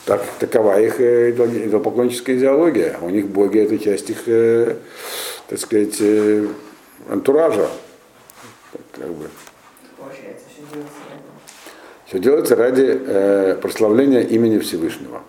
Так, 0.06 0.24
такова 0.38 0.80
их 0.80 1.00
э, 1.00 1.30
идолопоклонническая 1.30 2.36
идеология. 2.36 2.98
У 3.00 3.10
них 3.10 3.28
боги 3.28 3.60
это 3.60 3.78
часть 3.78 4.10
их, 4.10 4.22
э, 4.26 4.76
так 5.46 5.58
сказать, 5.58 5.96
э, 6.00 6.46
антуража. 7.08 7.68
Как 8.92 9.08
бы. 9.08 9.28
Все 12.06 12.18
делается 12.18 12.56
ради 12.56 12.82
э, 12.88 13.54
прославления 13.62 14.22
имени 14.22 14.58
Всевышнего. 14.58 15.22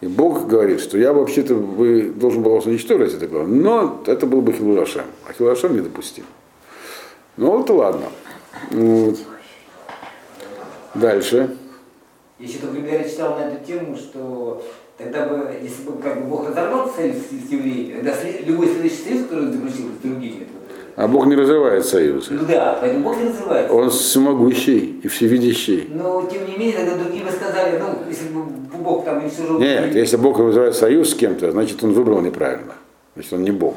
И 0.00 0.06
Бог 0.06 0.46
говорит, 0.46 0.80
что 0.80 0.96
я 0.96 1.12
вообще-то 1.12 1.54
должен 1.54 2.42
был 2.42 2.52
вас 2.52 2.64
уничтожить, 2.64 3.14
это 3.14 3.28
но 3.42 4.02
это 4.06 4.26
был 4.26 4.40
бы 4.40 4.52
Хилулашем. 4.52 5.04
А 5.28 5.32
Хилулашем 5.34 5.76
недопустим. 5.76 6.24
Ну 7.36 7.58
вот 7.58 7.70
ладно. 7.70 8.06
Вот. 8.70 9.18
Дальше. 10.94 11.56
Я 12.38 12.46
еще 12.46 12.58
только 12.58 12.78
я 12.78 13.04
читал 13.04 13.36
на 13.36 13.44
эту 13.44 13.64
тему, 13.64 13.96
что 13.96 14.62
тогда 14.98 15.26
бы, 15.26 15.54
если 15.62 15.82
бы 15.84 16.00
как 16.02 16.22
бы 16.22 16.28
Бог 16.28 16.48
разорвал 16.48 16.90
союз 16.90 17.16
с 17.16 17.50
евреями, 17.50 17.96
тогда 17.96 18.14
любой 18.44 18.68
следующий 18.68 19.02
союз, 19.02 19.22
который 19.22 19.52
заключил 19.52 19.86
с 19.98 20.02
другими, 20.02 20.46
а 20.96 21.08
Бог 21.08 21.26
не 21.26 21.36
разрывает 21.36 21.84
союз. 21.84 22.28
Ну 22.30 22.46
да, 22.48 22.78
поэтому 22.80 23.04
Бог 23.04 23.18
не 23.18 23.28
разрывает. 23.28 23.70
Он 23.70 23.90
всемогущий 23.90 24.98
и 25.02 25.08
всевидящий. 25.08 25.88
Но 25.90 26.26
тем 26.32 26.46
не 26.46 26.56
менее, 26.56 26.78
тогда 26.78 26.96
другие 26.96 27.22
бы 27.22 27.30
сказали, 27.30 27.78
ну, 27.78 28.08
если 28.08 28.28
бы 28.28 28.42
Бог 28.82 29.04
там 29.04 29.18
не 29.18 29.26
уничтожил... 29.26 29.58
Нет, 29.60 29.94
если 29.94 30.16
Бог 30.16 30.38
разрывает 30.38 30.74
союз 30.74 31.10
с 31.10 31.14
кем-то, 31.14 31.52
значит 31.52 31.84
он 31.84 31.92
выбрал 31.92 32.22
неправильно. 32.22 32.72
Значит 33.14 33.32
он 33.34 33.42
не 33.42 33.50
Бог. 33.50 33.74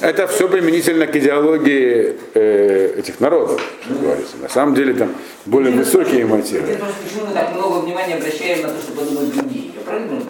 Это 0.00 0.26
все 0.28 0.48
применительно 0.48 1.06
к 1.06 1.16
идеологии 1.16 2.16
э, 2.34 2.94
этих 2.98 3.20
народов, 3.20 3.60
что 3.82 3.94
говорится. 3.94 4.36
На 4.40 4.48
самом 4.48 4.74
деле 4.74 4.94
там 4.94 5.14
более 5.46 5.72
высокие 5.74 6.24
мотивы. 6.26 6.78
Почему 7.02 7.26
мы 7.26 7.34
так 7.34 7.54
много 7.54 7.84
внимания 7.84 8.14
обращаем 8.14 8.62
на 8.62 8.68
то, 8.68 8.80
что 8.80 8.92
подумают 8.92 9.34
другие? 9.34 9.72
Я 9.74 9.80
правильно 9.84 10.20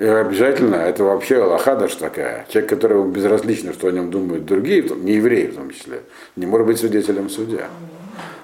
и 0.00 0.04
обязательно, 0.06 0.76
это 0.76 1.04
вообще 1.04 1.42
Аллаха 1.42 1.76
даже 1.76 1.98
такая. 1.98 2.46
Человек, 2.48 2.70
которому 2.70 3.10
безразлично, 3.10 3.74
что 3.74 3.88
о 3.88 3.92
нем 3.92 4.10
думают 4.10 4.46
другие, 4.46 4.80
не 4.80 5.12
евреи 5.12 5.48
в 5.48 5.56
том 5.56 5.70
числе, 5.70 6.00
не 6.36 6.46
может 6.46 6.66
быть 6.66 6.78
свидетелем 6.78 7.28
судья. 7.28 7.68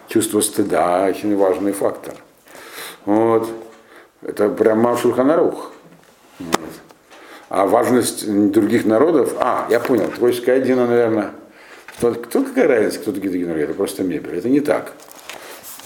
Чувство 0.07 0.43
стыда 0.43 1.07
очень 1.09 1.35
важный 1.35 1.73
фактор. 1.73 2.13
Вот. 3.07 3.49
Это 4.21 4.51
прямо 4.51 4.99
Шульханарух. 4.99 5.73
Вот. 6.41 6.71
А 7.49 7.67
важность 7.67 8.27
других 8.51 8.85
народов, 8.85 9.35
а, 9.39 9.67
я 9.71 9.79
понял, 9.79 10.11
сказать, 10.33 10.65
Дина, 10.65 10.87
наверное, 10.87 11.31
кто, 11.87 12.13
кто 12.13 12.43
какая 12.43 12.67
разница, 12.67 12.99
кто 12.99 13.13
такие 13.13 13.31
другие 13.31 13.47
народы, 13.47 13.65
это 13.65 13.75
просто 13.75 14.03
мебель. 14.03 14.37
Это 14.37 14.49
не 14.49 14.61
так. 14.61 14.93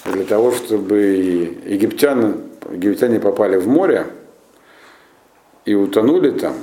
Для 0.06 0.24
того, 0.24 0.52
чтобы 0.52 0.98
египтяне, 0.98 2.34
египтяне 2.72 3.20
попали 3.20 3.56
в 3.56 3.68
море, 3.68 4.06
и 5.66 5.74
утонули 5.74 6.30
там, 6.30 6.54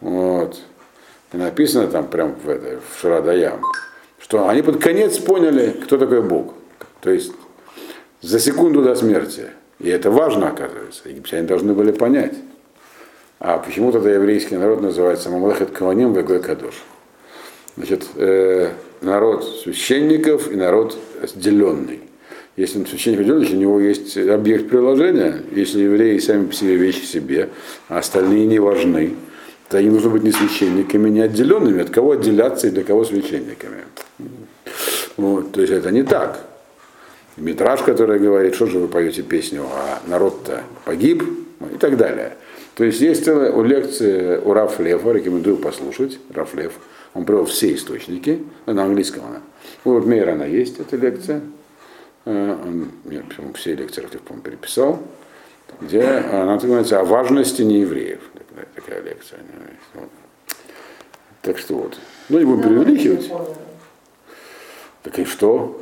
вот, 0.00 0.58
и 1.32 1.36
написано 1.36 1.88
там 1.88 2.06
прям 2.06 2.34
в, 2.42 2.48
это, 2.48 2.80
в 2.90 3.00
Шарадаям, 3.00 3.60
что 4.18 4.48
они 4.48 4.62
под 4.62 4.82
конец 4.82 5.18
поняли, 5.18 5.76
кто 5.84 5.98
такой 5.98 6.22
Бог. 6.22 6.54
То 7.00 7.10
есть 7.10 7.32
за 8.22 8.40
секунду 8.40 8.82
до 8.82 8.94
смерти. 8.96 9.50
И 9.78 9.88
это 9.88 10.10
важно, 10.10 10.48
оказывается. 10.48 11.08
Египтяне 11.08 11.46
должны 11.46 11.74
были 11.74 11.92
понять. 11.92 12.34
А 13.38 13.58
почему 13.58 13.92
тогда 13.92 14.10
еврейский 14.10 14.56
народ 14.56 14.80
называется 14.80 15.30
Мамлехет 15.30 15.70
Каваним 15.70 16.14
Вегой 16.14 16.40
Кадош? 16.40 16.82
Значит, 17.76 18.06
э, 18.16 18.70
народ 19.02 19.44
священников 19.62 20.50
и 20.50 20.56
народ 20.56 20.96
отделенный. 21.22 22.00
Если 22.56 22.78
он 22.78 22.86
священник 22.86 23.20
идет, 23.20 23.50
у 23.50 23.56
него 23.56 23.78
есть 23.78 24.16
объект 24.16 24.70
приложения, 24.70 25.42
если 25.52 25.80
евреи 25.80 26.18
сами 26.18 26.46
по 26.46 26.54
себе 26.54 26.76
вещи 26.76 27.04
себе, 27.04 27.50
а 27.90 27.98
остальные 27.98 28.46
не 28.46 28.58
важны, 28.58 29.14
то 29.68 29.76
они 29.76 29.90
нужно 29.90 30.08
быть 30.08 30.22
не 30.22 30.32
священниками, 30.32 31.10
не 31.10 31.20
отделенными, 31.20 31.82
от 31.82 31.90
кого 31.90 32.12
отделяться 32.12 32.68
и 32.68 32.70
для 32.70 32.82
кого 32.82 33.04
священниками. 33.04 33.84
Вот, 35.18 35.52
то 35.52 35.60
есть 35.60 35.72
это 35.72 35.90
не 35.90 36.02
так. 36.02 36.40
Митраж, 37.36 37.82
который 37.82 38.18
говорит, 38.18 38.54
что 38.54 38.66
же 38.66 38.78
вы 38.78 38.88
поете 38.88 39.22
песню, 39.22 39.64
а 39.70 40.00
народ-то 40.06 40.62
погиб 40.86 41.22
и 41.74 41.76
так 41.76 41.98
далее. 41.98 42.36
То 42.76 42.84
есть 42.84 43.00
есть 43.00 43.24
целая 43.24 43.50
у 43.50 43.64
лекции 43.64 44.38
у 44.38 44.52
Рафлефа, 44.52 45.10
рекомендую 45.10 45.56
послушать, 45.56 46.20
Рафлев, 46.32 46.74
он 47.14 47.24
привел 47.24 47.46
все 47.46 47.74
источники, 47.74 48.44
на 48.66 48.84
английском 48.84 49.24
она. 49.26 49.40
Вот 49.82 50.06
Мейер 50.06 50.28
она 50.28 50.44
есть, 50.44 50.78
эта 50.78 50.96
лекция, 50.96 51.40
Э, 52.26 52.58
он, 52.60 52.90
я 53.04 53.22
все 53.54 53.74
лекции 53.74 54.02
по 54.02 54.34
переписал, 54.34 54.98
где 55.80 56.02
она 56.02 56.54
называется 56.54 57.00
о 57.00 57.04
важности 57.04 57.62
неевреев. 57.62 58.20
Такая, 58.34 58.66
такая 58.74 59.02
лекция. 59.02 59.38
Вот. 59.94 60.08
Так 61.42 61.58
что 61.58 61.74
вот. 61.76 61.96
Ну, 62.28 62.38
не 62.40 62.44
будем 62.44 62.62
преувеличивать. 62.62 63.30
Так 65.04 65.18
и 65.20 65.24
что? 65.24 65.80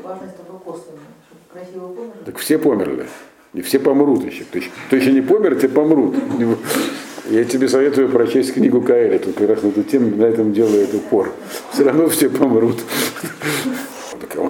Так 2.27 2.37
все 2.37 2.59
померли. 2.59 3.07
И 3.55 3.63
все 3.63 3.79
помрут 3.79 4.25
еще. 4.25 4.45
Кто, 4.45 4.59
еще. 4.59 4.71
кто 4.89 4.97
еще 4.97 5.13
не 5.13 5.21
помер, 5.21 5.55
те 5.55 5.69
помрут. 5.69 6.17
Я 7.31 7.45
тебе 7.45 7.69
советую 7.69 8.11
прочесть 8.11 8.53
книгу 8.53 8.83
Каэля, 8.83 9.19
тут 9.19 9.37
как 9.37 9.49
раз 9.49 9.63
на 9.63 9.69
эту 9.69 9.83
тему, 9.83 10.15
на 10.17 10.25
этом 10.25 10.53
делает 10.53 10.93
упор. 10.93 11.33
Все 11.73 11.85
равно 11.85 12.09
все 12.09 12.29
помрут. 12.29 12.77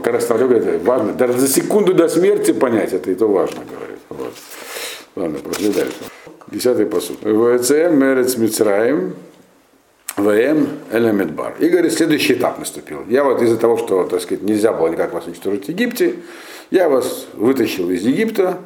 Как 0.02 0.14
раз 0.14 0.26
говорит, 0.26 0.82
важно, 0.82 1.12
даже 1.12 1.38
за 1.38 1.48
секунду 1.48 1.94
до 1.94 2.08
смерти 2.08 2.52
понять 2.52 2.92
это, 2.92 3.10
и 3.10 3.14
то 3.14 3.28
важно, 3.28 3.60
говорит. 3.70 3.98
Вот. 4.08 4.34
Ладно, 5.14 5.38
пошли 5.38 5.68
дальше. 5.68 5.94
Десятый 6.50 6.86
посуд. 6.86 7.18
ВЦМ 7.18 7.94
Мерец 7.94 8.36
Мицраим 8.36 9.14
ВМ 10.16 10.68
Элемедбар. 10.92 11.54
И 11.60 11.68
говорит, 11.68 11.92
следующий 11.92 12.34
этап 12.34 12.58
наступил. 12.58 13.04
Я 13.08 13.24
вот 13.24 13.42
из-за 13.42 13.56
того, 13.56 13.76
что, 13.76 14.04
так 14.04 14.20
сказать, 14.20 14.42
нельзя 14.42 14.72
было 14.72 14.88
никак 14.88 15.12
вас 15.12 15.26
уничтожить 15.26 15.66
в 15.66 15.68
Египте, 15.68 16.16
я 16.70 16.88
вас 16.88 17.26
вытащил 17.34 17.90
из 17.90 18.02
Египта 18.02 18.58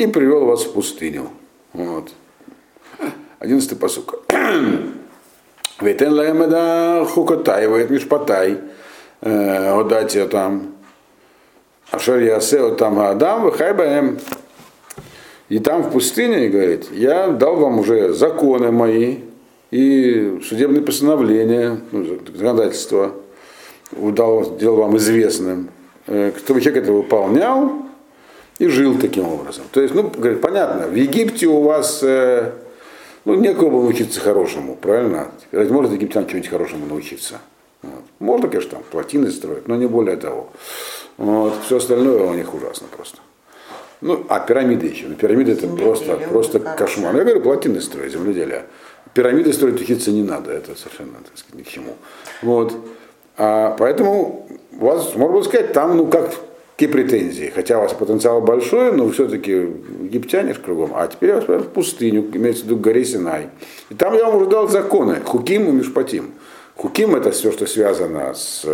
и 0.00 0.06
привел 0.06 0.46
вас 0.46 0.64
в 0.64 0.72
пустыню. 0.72 1.28
Вот. 1.72 2.10
11 3.38 3.78
посук. 3.78 4.22
Ветен 5.80 6.12
лаемеда 6.12 7.06
хукотай, 7.06 7.66
вет 7.66 7.90
мишпатай, 7.90 8.58
одати 9.20 10.26
там, 10.26 10.74
ашер 11.90 12.18
ясео 12.18 12.70
там 12.74 12.98
адам, 12.98 13.42
выхайбаем. 13.44 14.18
И 15.48 15.58
там 15.58 15.82
в 15.82 15.90
пустыне, 15.90 16.48
говорит, 16.48 16.90
я 16.92 17.28
дал 17.28 17.56
вам 17.56 17.80
уже 17.80 18.12
законы 18.12 18.70
мои 18.70 19.18
и 19.70 20.40
судебные 20.46 20.82
постановления, 20.82 21.80
ну, 21.90 22.04
законодательство, 22.04 23.14
удал, 23.92 24.56
делал 24.58 24.76
вам 24.76 24.96
известным, 24.96 25.70
кто 26.06 26.54
бы 26.54 26.60
человек 26.60 26.84
это 26.84 26.92
выполнял 26.92 27.89
и 28.60 28.68
жил 28.68 28.98
таким 28.98 29.26
образом. 29.26 29.64
То 29.72 29.80
есть, 29.80 29.94
ну, 29.94 30.02
говорит, 30.02 30.42
понятно, 30.42 30.86
в 30.86 30.94
Египте 30.94 31.46
у 31.46 31.62
вас 31.62 32.02
э, 32.02 32.52
ну, 33.24 33.34
некого 33.34 33.70
было 33.70 33.82
научиться 33.84 34.20
хорошему, 34.20 34.76
правильно? 34.76 35.32
Разве 35.50 35.72
может 35.72 35.92
египтян 35.92 36.26
чего-нибудь 36.26 36.50
хорошему 36.50 36.86
научиться? 36.86 37.38
Вот. 37.82 38.04
Можно, 38.18 38.48
конечно, 38.48 38.72
там 38.72 38.82
плотины 38.90 39.30
строить, 39.30 39.66
но 39.66 39.76
не 39.76 39.86
более 39.86 40.18
того. 40.18 40.50
Вот. 41.16 41.54
Все 41.64 41.78
остальное 41.78 42.22
у 42.22 42.34
них 42.34 42.52
ужасно 42.52 42.86
просто. 42.94 43.18
Ну, 44.02 44.26
а 44.28 44.40
пирамиды 44.40 44.88
еще. 44.88 45.06
Ну, 45.06 45.14
пирамиды 45.14 45.52
это 45.52 45.66
просто, 45.66 46.16
просто 46.16 46.60
кошмар. 46.60 47.16
Я 47.16 47.24
говорю, 47.24 47.40
плотины 47.40 47.80
строить, 47.80 48.12
земледелие. 48.12 48.66
Пирамиды 49.14 49.54
строить 49.54 49.80
учиться 49.80 50.10
не 50.10 50.22
надо, 50.22 50.52
это 50.52 50.76
совершенно 50.76 51.14
так 51.24 51.38
сказать, 51.38 51.54
ни 51.54 51.62
к 51.62 51.68
чему. 51.68 51.96
Вот. 52.42 52.74
А, 53.38 53.74
поэтому 53.78 54.46
у 54.78 54.84
вас, 54.84 55.14
можно 55.14 55.42
сказать, 55.42 55.72
там, 55.72 55.96
ну 55.96 56.06
как, 56.06 56.30
какие 56.80 56.88
претензии? 56.88 57.52
Хотя 57.54 57.76
у 57.76 57.82
вас 57.82 57.92
потенциал 57.92 58.40
большой, 58.40 58.92
но 58.92 59.06
все-таки 59.10 59.50
египтяне 59.50 60.54
же 60.54 60.60
кругом. 60.60 60.92
А 60.94 61.06
теперь 61.08 61.28
я 61.28 61.40
вас 61.40 61.44
в 61.44 61.68
пустыню, 61.68 62.30
имеется 62.32 62.62
в 62.62 62.66
виду 62.66 62.76
горе 62.76 63.04
Синай. 63.04 63.48
И 63.90 63.94
там 63.94 64.14
я 64.14 64.24
вам 64.24 64.36
уже 64.36 64.46
дал 64.46 64.66
законы, 64.66 65.16
хуким 65.22 65.68
и 65.68 65.72
мишпатим. 65.72 66.30
Хуким 66.76 67.14
это 67.14 67.32
все, 67.32 67.52
что 67.52 67.66
связано 67.66 68.32
с 68.32 68.64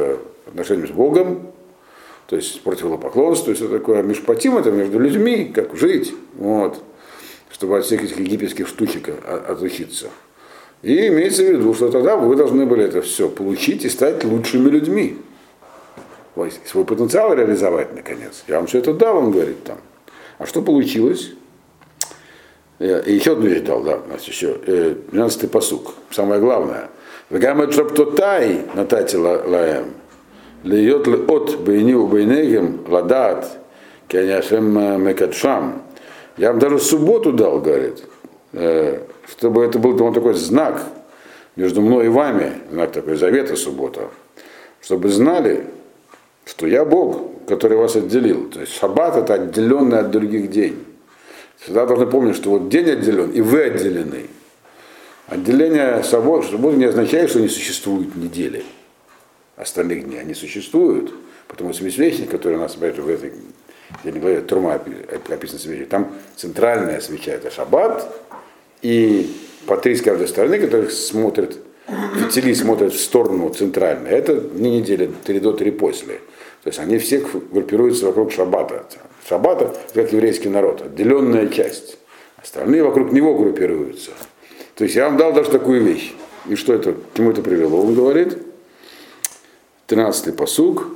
отношением 0.46 0.86
с 0.86 0.92
Богом, 0.92 1.48
то 2.28 2.36
есть 2.36 2.60
противопоклонство, 2.60 3.50
и 3.50 3.54
все 3.54 3.66
такое. 3.66 4.04
Мишпатим 4.04 4.56
это 4.56 4.70
между 4.70 5.00
людьми, 5.00 5.50
как 5.52 5.76
жить, 5.76 6.14
вот, 6.36 6.80
чтобы 7.50 7.76
от 7.76 7.86
всех 7.86 8.04
этих 8.04 8.20
египетских 8.20 8.68
штучек 8.68 9.10
отучиться. 9.48 10.10
И 10.82 11.08
имеется 11.08 11.42
в 11.42 11.46
виду, 11.46 11.74
что 11.74 11.90
тогда 11.90 12.14
вы 12.14 12.36
должны 12.36 12.66
были 12.66 12.84
это 12.84 13.02
все 13.02 13.28
получить 13.28 13.84
и 13.84 13.88
стать 13.88 14.22
лучшими 14.22 14.68
людьми. 14.68 15.16
Свой 16.64 16.84
потенциал 16.84 17.34
реализовать, 17.34 17.94
наконец. 17.94 18.44
Я 18.46 18.56
вам 18.56 18.66
все 18.66 18.78
это 18.78 18.92
дал, 18.92 19.16
он 19.16 19.30
говорит 19.30 19.64
там. 19.64 19.78
А 20.38 20.46
что 20.46 20.60
получилось? 20.62 21.32
И 22.78 22.84
еще 22.84 23.32
одну 23.32 23.46
вещь 23.46 23.62
дал, 23.62 23.82
да, 23.82 23.96
у 23.96 24.12
нас 24.12 24.22
еще, 24.24 24.52
12-й 24.52 25.48
посук, 25.48 25.94
самое 26.10 26.40
главное. 26.40 26.90
Вегамет 27.30 27.72
шаптотай 27.72 28.66
натати 28.74 29.16
лаем, 29.16 29.94
льет 30.62 31.08
от 31.08 31.58
бейню 31.60 32.06
бейнегем 32.06 32.84
ладат, 32.86 33.58
кеняшем 34.08 35.02
мекатшам. 35.02 35.82
Я 36.36 36.50
вам 36.50 36.58
даже 36.58 36.78
субботу 36.78 37.32
дал, 37.32 37.60
говорит, 37.60 38.04
чтобы 38.52 39.64
это 39.64 39.78
был 39.78 40.00
он 40.04 40.12
такой 40.12 40.34
знак 40.34 40.82
между 41.56 41.80
мной 41.80 42.06
и 42.06 42.08
вами, 42.08 42.52
знак 42.70 42.92
такой 42.92 43.16
завета 43.16 43.56
суббота, 43.56 44.10
чтобы 44.82 45.08
знали, 45.08 45.66
что 46.46 46.66
я 46.66 46.84
Бог, 46.84 47.46
который 47.46 47.76
вас 47.76 47.96
отделил. 47.96 48.48
То 48.48 48.60
есть 48.60 48.72
шаббат 48.72 49.16
это 49.16 49.34
отделенный 49.34 49.98
от 49.98 50.10
других 50.10 50.50
день. 50.50 50.84
Всегда 51.58 51.84
должны 51.86 52.06
помнить, 52.06 52.36
что 52.36 52.50
вот 52.50 52.68
день 52.68 52.88
отделен, 52.90 53.30
и 53.32 53.40
вы 53.40 53.62
отделены. 53.62 54.26
Отделение 55.26 56.02
субботы, 56.04 56.76
не 56.76 56.84
означает, 56.84 57.30
что 57.30 57.40
не 57.40 57.48
существует 57.48 58.14
недели 58.14 58.64
остальных 59.56 60.04
дней. 60.04 60.20
Они 60.20 60.34
существуют, 60.34 61.12
потому 61.48 61.72
что 61.72 61.90
свечник, 61.90 62.30
который 62.30 62.58
у 62.58 62.60
нас 62.60 62.76
в 62.76 62.82
этой 62.82 63.32
я 64.04 64.10
не 64.10 64.20
говорю, 64.20 64.42
Трума 64.42 64.74
описано 65.28 65.58
свеча, 65.58 65.86
там 65.86 66.12
центральная 66.36 67.00
свеча 67.00 67.32
это 67.32 67.50
шаббат, 67.50 68.06
и 68.82 69.32
по 69.66 69.76
три 69.76 69.94
с 69.96 70.02
каждой 70.02 70.28
стороны, 70.28 70.58
которые 70.58 70.90
смотрят, 70.90 71.56
фитили 72.16 72.52
смотрят 72.52 72.92
в 72.92 73.00
сторону 73.00 73.48
центральной. 73.50 74.10
Это 74.10 74.34
дни 74.34 74.78
недели, 74.78 75.10
три 75.24 75.40
до, 75.40 75.52
три 75.52 75.70
после. 75.70 76.20
То 76.66 76.70
есть 76.70 76.80
они 76.80 76.98
все 76.98 77.24
группируются 77.52 78.06
вокруг 78.06 78.32
шаббата. 78.32 78.84
Шаббата, 79.28 79.72
как 79.94 80.12
еврейский 80.12 80.48
народ, 80.48 80.82
отделенная 80.82 81.46
часть. 81.46 81.96
Остальные 82.38 82.82
вокруг 82.82 83.12
него 83.12 83.38
группируются. 83.38 84.10
То 84.74 84.82
есть 84.82 84.96
я 84.96 85.04
вам 85.04 85.16
дал 85.16 85.32
даже 85.32 85.48
такую 85.48 85.84
вещь. 85.84 86.12
И 86.48 86.56
что 86.56 86.74
это, 86.74 86.94
к 86.94 86.96
чему 87.14 87.30
это 87.30 87.40
привело? 87.40 87.80
Он 87.80 87.94
говорит, 87.94 88.36
13-й 89.86 90.32
посуг, 90.32 90.88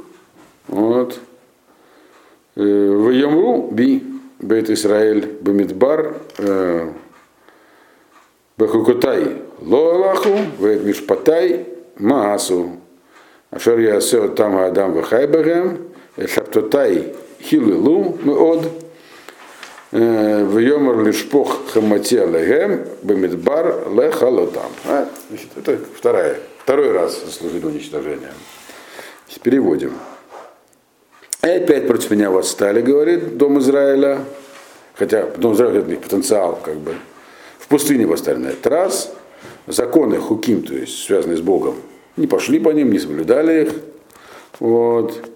вот, 0.67 1.21
«Э, 2.57 2.61
в 2.61 3.11
Ямру 3.11 3.69
би 3.71 4.03
Бейт 4.41 4.71
Исраэль 4.71 5.39
Бамидбар 5.41 6.17
Бехукотай 8.59 9.37
Лоалаху, 9.61 10.37
Вейт 10.59 10.83
Мишпатай 10.83 11.69
Маасу. 11.97 12.80
Ашер 13.51 13.79
Ясео 13.79 14.29
Там 14.29 14.57
Адам 14.57 14.95
Вахайбагам, 14.95 15.79
Шаптотай 16.17 17.15
Хилилу 17.43 18.19
Меод, 18.23 18.69
Вьомар 19.93 21.05
Лишпох 21.05 21.71
Хамати 21.73 22.17
Алегем, 22.17 22.87
Бамидбар 23.03 23.89
Лехалотам. 23.91 24.71
Значит, 24.85 25.49
это 25.57 25.79
вторая, 25.97 26.37
второй 26.59 26.93
раз 26.93 27.25
заслужили 27.25 27.67
уничтожение. 27.67 28.33
Переводим. 29.43 29.95
И 31.43 31.49
опять 31.49 31.87
против 31.87 32.11
меня 32.11 32.31
восстали, 32.31 32.83
говорит 32.83 33.39
Дом 33.39 33.59
Израиля. 33.61 34.21
Хотя 34.95 35.27
Дом 35.39 35.55
Израиля 35.55 35.81
это 35.81 35.93
их 35.93 36.01
потенциал, 36.01 36.59
как 36.63 36.77
бы 36.77 36.95
пустыне 37.71 38.05
восстали 38.05 38.37
на 38.37 38.49
этот 38.49 38.67
раз. 38.67 39.13
Законы 39.67 40.19
хуким, 40.19 40.63
то 40.63 40.75
есть 40.75 41.05
связанные 41.05 41.39
с 41.39 41.41
Богом, 41.41 41.77
не 42.21 42.27
пошли 42.27 42.61
по 42.61 42.71
ним, 42.71 42.93
не 42.93 42.99
соблюдали 42.99 43.65
их. 43.65 43.75
Вот. 44.59 45.31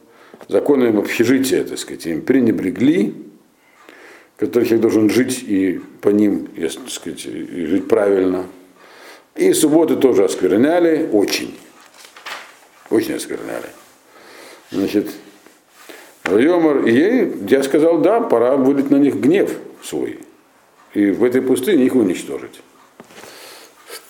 Законы 0.48 0.96
общежития, 0.96 1.64
так 1.64 1.78
сказать, 1.78 2.06
им 2.06 2.22
пренебрегли, 2.22 3.14
который 4.36 4.64
человек 4.64 4.82
должен 4.82 5.10
жить 5.10 5.42
и 5.42 5.80
по 6.00 6.10
ним, 6.10 6.46
так 6.46 6.90
сказать, 6.90 7.24
и 7.26 7.66
жить 7.66 7.88
правильно. 7.88 8.46
И 9.34 9.52
субботы 9.52 9.96
тоже 9.96 10.24
оскверняли, 10.24 11.08
очень. 11.10 11.56
Очень 12.90 13.14
оскверняли. 13.14 13.66
Значит, 14.70 15.08
Йомар, 16.26 16.86
и 16.86 16.92
ей, 16.92 17.32
я 17.48 17.62
сказал, 17.62 17.98
да, 17.98 18.20
пора 18.20 18.56
будет 18.56 18.90
на 18.90 18.96
них 18.96 19.16
гнев 19.16 19.50
свой 19.82 20.18
и 20.94 21.10
в 21.10 21.24
этой 21.24 21.42
пустыне 21.42 21.84
их 21.84 21.94
уничтожить. 21.94 22.62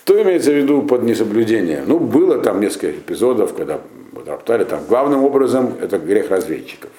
Что 0.04 0.20
имеется 0.22 0.50
в 0.50 0.54
виду 0.54 0.82
под 0.82 1.02
несоблюдение? 1.02 1.82
Ну, 1.86 1.98
было 1.98 2.38
там 2.38 2.60
несколько 2.60 2.90
эпизодов, 2.90 3.54
когда 3.54 3.80
роптали, 4.26 4.64
там 4.64 4.84
главным 4.86 5.24
образом 5.24 5.78
это 5.80 5.96
грех 5.96 6.30
разведчиков. 6.30 6.90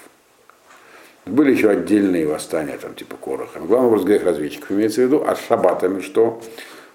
Были 1.28 1.52
еще 1.52 1.70
отдельные 1.70 2.26
восстания, 2.26 2.80
там, 2.82 2.96
типа 2.96 3.16
Короха. 3.18 3.60
Но 3.60 3.66
главный 3.66 3.90
образ 3.90 4.06
грех 4.06 4.24
разведчиков 4.24 4.72
имеется 4.72 5.02
в 5.02 5.04
виду. 5.04 5.24
А 5.24 5.36
с 5.36 5.40
шаббатами 5.40 6.02
что? 6.02 6.42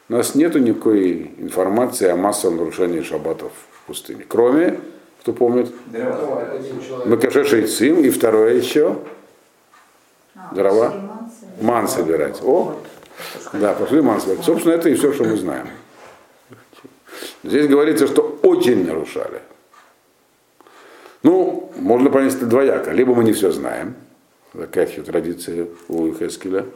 У 0.09 0.12
нас 0.12 0.35
нет 0.35 0.57
никакой 0.57 1.31
информации 1.38 2.09
о 2.09 2.16
массовом 2.16 2.57
нарушении 2.57 3.03
шаббатов 3.03 3.53
в 3.73 3.87
пустыне. 3.87 4.25
Кроме, 4.27 4.81
кто 5.20 5.33
помнит? 5.33 5.73
Макаше 7.07 7.44
Шейцим 7.44 8.01
и 8.01 8.11
второе 8.11 8.55
еще. 8.55 8.96
А, 10.35 10.53
Дрова 10.57 10.92
ман 11.61 11.87
собирать. 11.87 12.40
О, 12.42 12.75
да, 13.53 13.75
пошли 13.75 14.01
ман 14.01 14.20
собирать. 14.20 14.44
Собственно, 14.44 14.73
это 14.73 14.88
и 14.88 14.94
все, 14.94 15.12
что 15.12 15.23
мы 15.23 15.37
знаем. 15.37 15.68
Здесь 17.43 17.67
говорится, 17.67 18.07
что 18.07 18.39
очень 18.43 18.87
нарушали. 18.87 19.43
Ну, 21.23 21.71
можно 21.77 22.11
понять 22.11 22.35
это 22.35 22.47
двояко. 22.47 22.93
Либо 22.93 23.14
мы 23.14 23.25
не 23.25 23.33
все 23.33 23.51
знаем, 23.51 23.95
такая 24.53 24.87
традиция 24.87 25.66
у 25.89 26.12
Хескеля, 26.14 26.66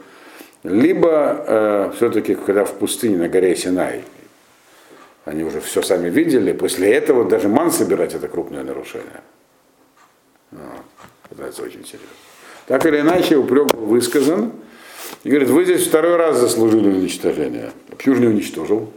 либо 0.63 1.45
э, 1.47 1.91
все-таки, 1.95 2.35
когда 2.35 2.65
в 2.65 2.73
пустыне 2.73 3.17
на 3.17 3.27
горе 3.27 3.55
Синай, 3.55 4.03
они 5.25 5.43
уже 5.43 5.61
все 5.61 5.81
сами 5.81 6.09
видели, 6.09 6.53
после 6.53 6.93
этого 6.93 7.25
даже 7.25 7.49
ман 7.49 7.71
собирать 7.71 8.13
это 8.13 8.27
крупное 8.27 8.63
нарушение. 8.63 9.21
Вот. 10.51 10.61
Это 11.31 11.63
очень 11.63 11.83
серьезно. 11.83 12.07
Так 12.67 12.85
или 12.85 12.99
иначе, 12.99 13.35
упрек 13.35 13.73
был 13.73 13.85
высказан, 13.85 14.51
и 15.23 15.29
говорит, 15.29 15.49
вы 15.49 15.65
здесь 15.65 15.85
второй 15.85 16.15
раз 16.15 16.37
заслужили 16.37 16.87
уничтожение. 16.87 17.71
Почему 17.89 18.15
же 18.15 18.21
не 18.21 18.27
уничтожил? 18.27 18.91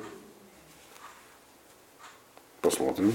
Посмотрим. 2.69 3.15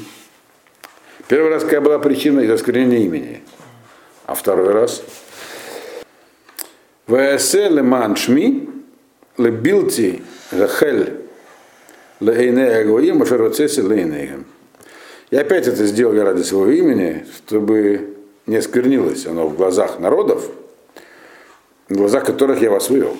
Первый 1.27 1.51
раз 1.51 1.63
какая 1.63 1.79
была 1.79 1.99
причина 1.99 2.39
из 2.39 2.49
осквернения 2.49 3.05
имени. 3.05 3.43
А 4.25 4.33
второй 4.33 4.71
раз 4.71 5.03
Ваэсе 7.05 7.69
леман 7.69 8.15
шми 8.15 8.67
лебилти 9.37 10.23
рахель 10.49 11.19
лейне 12.19 12.65
агоим, 12.65 13.21
ашароцеси 13.21 13.81
лейнеем. 13.81 14.47
И 15.29 15.35
опять 15.35 15.67
это 15.67 15.85
сделали 15.85 16.21
ради 16.21 16.41
своего 16.41 16.71
имени, 16.71 17.23
чтобы 17.37 18.17
не 18.47 18.55
осквернилось 18.55 19.27
оно 19.27 19.45
в 19.45 19.55
глазах 19.55 19.99
народов, 19.99 20.49
в 21.89 21.93
глазах 21.93 22.25
которых 22.25 22.59
я 22.59 22.71
вас 22.71 22.89
вывел. 22.89 23.15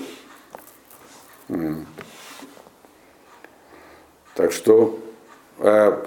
Так 4.34 4.52
что, 4.52 5.00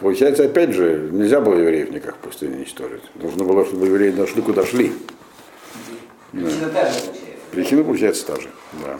получается, 0.00 0.44
опять 0.44 0.72
же, 0.72 1.08
нельзя 1.12 1.40
было 1.40 1.54
евреев 1.54 1.90
никак 1.90 2.16
в 2.16 2.18
пустыне 2.18 2.56
уничтожить. 2.56 3.02
Нужно 3.14 3.44
было, 3.44 3.64
чтобы 3.64 3.86
евреи 3.86 4.10
дошли, 4.10 4.42
куда 4.42 4.64
шли. 4.64 4.92
Причина 6.32 6.68
та 6.68 6.90
же 6.90 7.00
получается. 7.00 7.50
Причина 7.50 7.84
получается 7.84 8.26
та 8.26 8.36
же. 8.40 8.48
Да. 8.84 8.98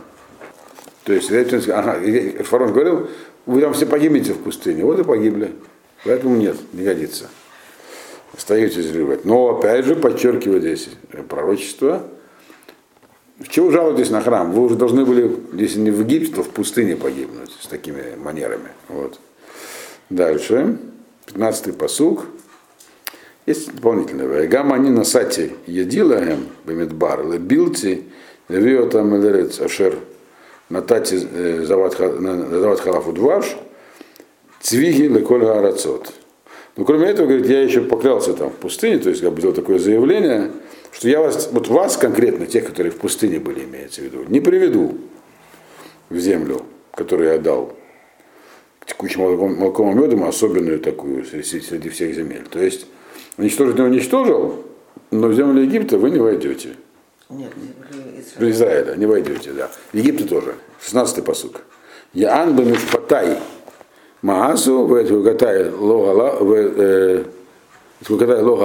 То 1.05 1.13
есть, 1.13 1.31
ага, 1.69 2.01
Фарон 2.45 2.73
говорил, 2.73 3.09
вы 3.45 3.61
там 3.61 3.75
все 3.75 3.87
погибнете 3.87 4.33
в 4.33 4.39
пустыне. 4.39 4.85
Вот 4.85 4.99
и 4.99 5.05
погибли. 5.05 5.53
Поэтому 6.05 6.37
нет, 6.37 6.57
не 6.73 6.85
годится. 6.85 7.29
Остаетесь 8.37 8.87
живы. 8.87 9.21
Но 9.25 9.59
опять 9.59 9.85
же 9.85 9.95
подчеркиваю 9.95 10.61
здесь 10.61 10.89
пророчество. 11.29 12.03
В 13.39 13.49
чего 13.49 13.71
жалуетесь 13.71 14.11
на 14.11 14.21
храм? 14.23 14.51
Вы 14.51 14.63
уже 14.65 14.77
должны 14.77 15.05
были, 15.05 15.37
если 15.53 15.79
не 15.81 15.91
в 15.91 16.01
Египте, 16.01 16.35
то 16.35 16.43
в 16.43 16.49
пустыне 16.49 16.97
погибнуть 16.97 17.53
с 17.61 17.67
такими 17.67 18.17
манерами. 18.17 18.71
Вот. 18.89 19.21
Дальше. 20.11 20.79
15-й 21.27 21.73
посуг. 21.73 22.27
Есть 23.47 23.75
дополнительное. 23.75 24.29
Вайгам 24.29 24.73
они 24.73 24.91
на 24.91 25.05
сати 25.05 25.53
едилаем 25.67 26.49
бемидбар 26.65 27.27
лебилти 27.27 28.05
левиотам 28.49 29.17
элерец 29.17 29.61
ашер 29.61 29.99
натати 30.69 31.17
зават 31.65 31.95
халафу 32.81 33.13
дваш 33.13 33.57
цвиги 34.61 35.03
леколь 35.03 35.45
арацот. 35.45 36.13
Но 36.77 36.85
кроме 36.85 37.07
этого, 37.07 37.27
говорит, 37.27 37.47
я 37.47 37.63
еще 37.63 37.81
поклялся 37.81 38.35
там 38.35 38.51
в 38.51 38.55
пустыне, 38.57 38.99
то 38.99 39.09
есть 39.09 39.23
как 39.23 39.33
бы 39.33 39.39
сделал 39.39 39.55
такое 39.55 39.79
заявление, 39.79 40.51
что 40.93 41.09
я 41.09 41.21
вас, 41.21 41.49
вот 41.51 41.69
вас 41.69 41.97
конкретно, 41.97 42.47
тех, 42.47 42.67
которые 42.67 42.93
в 42.93 42.97
пустыне 42.97 43.39
были, 43.39 43.65
имеется 43.65 44.03
в 44.03 44.05
виду, 44.05 44.25
не 44.29 44.41
приведу 44.41 44.99
в 46.11 46.19
землю, 46.19 46.63
которую 46.93 47.31
я 47.31 47.39
дал 47.39 47.73
текущим 48.87 49.23
молоком, 49.23 49.57
молоком 49.57 49.91
и 49.93 49.95
медом, 50.01 50.25
особенную 50.25 50.79
такую 50.79 51.25
среди, 51.25 51.61
среди 51.61 51.89
всех 51.89 52.15
земель. 52.15 52.45
То 52.51 52.61
есть 52.61 52.87
уничтожить 53.37 53.77
не 53.77 53.83
уничтожил, 53.83 54.65
но 55.11 55.29
в 55.29 55.35
землю 55.35 55.63
Египта 55.63 55.99
вы 55.99 56.11
не 56.11 56.19
войдете. 56.19 56.77
Нет, 57.29 57.53
В 58.39 58.43
Израиля 58.51 58.95
не 58.97 59.07
войдете, 59.07 59.53
да. 59.53 59.69
В 59.93 59.97
Египте 59.97 60.25
тоже. 60.25 60.55
16-й 60.81 61.23
посук. 61.23 61.63
Яан 62.13 62.55
бы 62.55 62.65
мишпатай 62.65 63.39
маасу, 64.23 64.87
вэткугатай 64.87 65.71
лога 65.71 66.13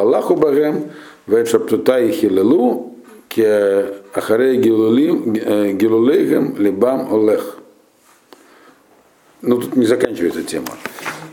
лаху 0.03 0.35
багем, 0.35 0.91
вэтшаптутай 1.25 2.11
хилелу, 2.11 2.95
ке 3.29 3.87
ахарей 4.13 4.57
гилулейгем 4.61 6.55
либам 6.57 7.13
олех. 7.13 7.57
Ну, 9.41 9.59
тут 9.59 9.75
не 9.75 9.85
заканчивается 9.85 10.43
тема. 10.43 10.77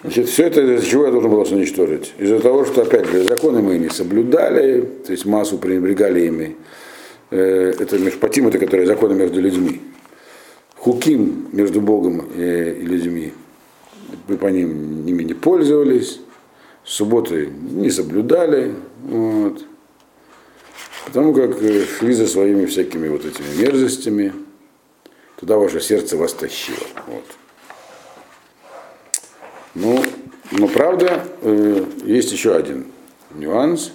Значит, 0.02 0.28
все 0.28 0.46
это 0.46 0.60
из-за 0.62 0.86
чего 0.86 1.06
я 1.06 1.12
должен 1.12 1.30
был 1.30 1.40
уничтожить? 1.40 2.14
Из-за 2.18 2.40
того, 2.40 2.64
что, 2.64 2.82
опять 2.82 3.06
же, 3.06 3.24
законы 3.24 3.60
мы 3.60 3.78
не 3.78 3.90
соблюдали, 3.90 4.80
то 5.04 5.12
есть 5.12 5.26
массу 5.26 5.58
пренебрегали 5.58 6.26
ими. 6.26 6.56
Это 7.30 7.98
межпатим, 7.98 8.48
это 8.48 8.58
которые 8.58 8.86
законы 8.86 9.14
между 9.14 9.40
людьми. 9.40 9.82
Хуким 10.76 11.48
между 11.52 11.80
Богом 11.80 12.24
и 12.34 12.72
людьми. 12.80 13.32
Мы 14.28 14.36
по 14.38 14.46
ним 14.46 15.04
ними 15.04 15.24
не 15.24 15.34
пользовались. 15.34 16.20
Субботы 16.84 17.50
не 17.50 17.90
соблюдали. 17.90 18.74
Вот. 19.02 19.64
Потому 21.04 21.34
как 21.34 21.58
шли 21.98 22.14
за 22.14 22.26
своими 22.26 22.64
всякими 22.64 23.08
вот 23.08 23.26
этими 23.26 23.62
мерзостями. 23.62 24.32
Туда 25.38 25.58
ваше 25.58 25.80
сердце 25.80 26.16
вас 26.16 26.32
тащило. 26.32 26.78
Вот. 27.06 27.24
Ну, 29.80 30.02
но 30.50 30.66
правда, 30.66 31.22
э, 31.42 31.84
есть 32.04 32.32
еще 32.32 32.56
один 32.56 32.86
нюанс. 33.32 33.92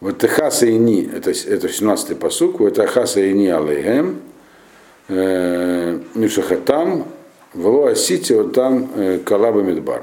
Вот 0.00 0.18
Техаса 0.18 0.66
и 0.66 0.76
Ни, 0.76 1.08
это, 1.08 1.30
это 1.30 1.68
17-й 1.68 2.16
посук, 2.16 2.58
вот 2.58 2.74
Техаса 2.74 3.20
и 3.20 3.32
Ни 3.32 3.46
алейхем, 3.46 4.22
э, 5.08 6.00
Мишахатам, 6.16 7.06
Вло 7.52 7.86
Асити, 7.86 8.32
вот 8.32 8.54
там 8.54 8.90
э, 8.96 9.20
Калаба 9.24 9.62
Медбар. 9.62 10.02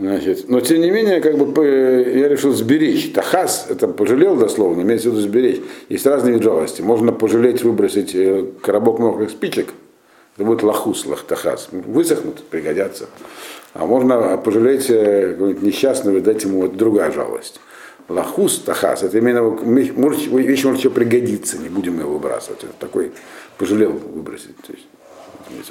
Значит, 0.00 0.48
но 0.48 0.60
тем 0.60 0.80
не 0.80 0.90
менее, 0.90 1.20
как 1.20 1.38
бы 1.38 2.12
я 2.16 2.28
решил 2.28 2.52
сберечь. 2.52 3.12
Тахас, 3.12 3.68
это 3.70 3.86
пожалел 3.86 4.34
дословно, 4.34 4.82
имеется 4.82 5.10
в 5.10 5.12
виду 5.12 5.22
сберечь. 5.22 5.62
Есть 5.88 6.04
разные 6.04 6.32
виды 6.34 6.44
жалости. 6.44 6.82
Можно 6.82 7.12
пожалеть 7.12 7.62
выбросить 7.62 8.12
коробок 8.60 8.98
мокрых 8.98 9.30
спичек, 9.30 9.68
это 10.36 10.44
будет 10.44 10.62
лахус, 10.62 11.06
лахтахас. 11.06 11.68
Высохнут, 11.72 12.44
пригодятся. 12.44 13.08
А 13.72 13.86
можно 13.86 14.36
пожалеть 14.36 14.86
какого-нибудь 14.86 15.62
несчастного 15.62 16.18
и 16.18 16.20
дать 16.20 16.44
ему 16.44 16.62
вот 16.62 16.76
другая 16.76 17.10
жалость. 17.10 17.60
Лахус, 18.08 18.58
тахас, 18.60 19.02
это 19.02 19.18
именно 19.18 19.56
вещь 19.64 19.92
может 19.94 20.20
еще 20.20 20.90
пригодиться, 20.90 21.58
не 21.58 21.68
будем 21.68 21.98
его 21.98 22.12
выбрасывать. 22.12 22.64
Это 22.64 22.72
такой 22.78 23.12
пожалел 23.58 23.92
выбросить. 23.92 24.54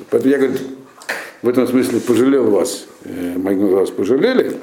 Поэтому 0.09 0.31
я 0.31 0.37
говорю, 0.39 0.55
в 1.41 1.49
этом 1.49 1.67
смысле 1.67 1.99
пожалел 2.01 2.49
вас, 2.49 2.87
мои 3.05 3.55
вас 3.55 3.91
пожалели, 3.91 4.57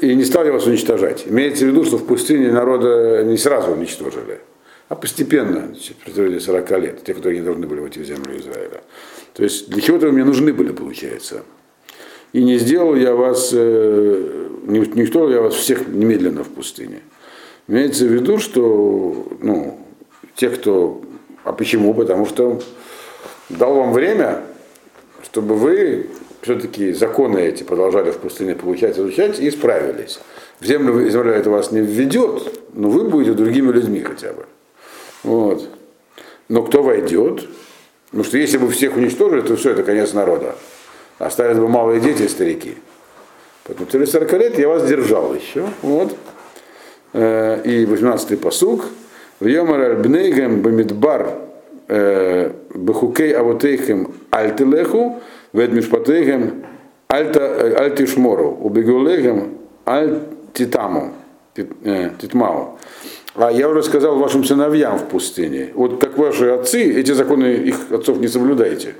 и 0.00 0.14
не 0.14 0.24
стали 0.24 0.50
вас 0.50 0.66
уничтожать. 0.66 1.26
Имеется 1.26 1.64
в 1.64 1.68
виду, 1.68 1.84
что 1.84 1.96
в 1.96 2.04
пустыне 2.04 2.52
народа 2.52 3.22
не 3.24 3.38
сразу 3.38 3.70
уничтожили 3.72 4.40
а 4.90 4.96
постепенно, 4.96 5.72
в 5.72 6.04
протяжении 6.04 6.40
40 6.40 6.70
лет, 6.80 7.04
те, 7.04 7.14
которые 7.14 7.38
не 7.38 7.44
должны 7.44 7.68
были 7.68 7.78
войти 7.78 8.00
в 8.00 8.04
землю 8.04 8.36
Израиля. 8.40 8.82
То 9.34 9.44
есть 9.44 9.70
для 9.70 9.80
чего-то 9.80 10.06
вы 10.06 10.12
мне 10.12 10.24
нужны 10.24 10.52
были, 10.52 10.72
получается. 10.72 11.44
И 12.32 12.42
не 12.42 12.58
сделал 12.58 12.96
я 12.96 13.14
вас, 13.14 13.52
не, 13.52 14.80
не 14.94 15.02
устроил 15.04 15.30
я 15.30 15.42
вас 15.42 15.54
всех 15.54 15.86
немедленно 15.86 16.42
в 16.42 16.48
пустыне. 16.48 17.02
Имеется 17.68 18.04
в 18.04 18.08
виду, 18.08 18.38
что 18.38 19.28
ну, 19.40 19.78
те, 20.34 20.50
кто... 20.50 21.00
А 21.44 21.52
почему? 21.52 21.94
Потому 21.94 22.26
что 22.26 22.60
дал 23.48 23.76
вам 23.76 23.92
время, 23.92 24.42
чтобы 25.22 25.54
вы 25.54 26.08
все-таки 26.42 26.92
законы 26.94 27.38
эти 27.38 27.62
продолжали 27.62 28.10
в 28.10 28.18
пустыне 28.18 28.56
получать, 28.56 28.98
изучать 28.98 29.38
и 29.38 29.52
справились. 29.52 30.18
В 30.58 30.66
землю 30.66 31.08
земля 31.08 31.34
это 31.34 31.48
вас 31.48 31.70
не 31.70 31.80
введет, 31.80 32.72
но 32.74 32.90
вы 32.90 33.04
будете 33.04 33.34
другими 33.34 33.70
людьми 33.70 34.00
хотя 34.00 34.32
бы. 34.32 34.46
Вот. 35.22 35.68
Но 36.48 36.62
кто 36.62 36.82
войдет? 36.82 37.48
Потому 38.06 38.24
что 38.24 38.38
если 38.38 38.58
бы 38.58 38.68
всех 38.70 38.96
уничтожили, 38.96 39.40
то 39.42 39.56
все, 39.56 39.70
это 39.70 39.82
конец 39.82 40.12
народа. 40.12 40.56
Остались 41.18 41.58
бы 41.58 41.68
малые 41.68 42.00
дети 42.00 42.22
и 42.22 42.28
старики. 42.28 42.74
Поэтому 43.64 43.88
через 43.90 44.10
40 44.10 44.32
лет 44.32 44.58
я 44.58 44.68
вас 44.68 44.88
держал 44.88 45.34
еще. 45.34 45.66
Вот. 45.82 46.16
Э, 47.12 47.62
и 47.64 47.84
18-й 47.84 48.36
посуг. 48.36 48.86
В 49.38 49.46
Йомар 49.46 49.96
Бнейгем 49.96 50.60
Бамидбар 50.60 51.34
э, 51.88 52.52
Бехукей 52.74 53.32
Авотейхем 53.32 54.12
Альтилеху, 54.30 55.20
Вед 55.52 55.72
Мишпатейхем 55.72 56.64
Альтишмору, 57.08 58.50
Убегулехем 58.60 59.58
Альтитаму, 59.84 61.14
Титмау. 61.54 62.78
А 63.40 63.50
я 63.50 63.70
уже 63.70 63.82
сказал 63.82 64.18
вашим 64.18 64.44
сыновьям 64.44 64.98
в 64.98 65.08
пустыне, 65.08 65.70
вот 65.72 65.98
как 65.98 66.18
ваши 66.18 66.50
отцы, 66.50 66.92
эти 66.92 67.12
законы 67.12 67.54
их 67.54 67.90
отцов 67.90 68.18
не 68.18 68.28
соблюдайте. 68.28 68.96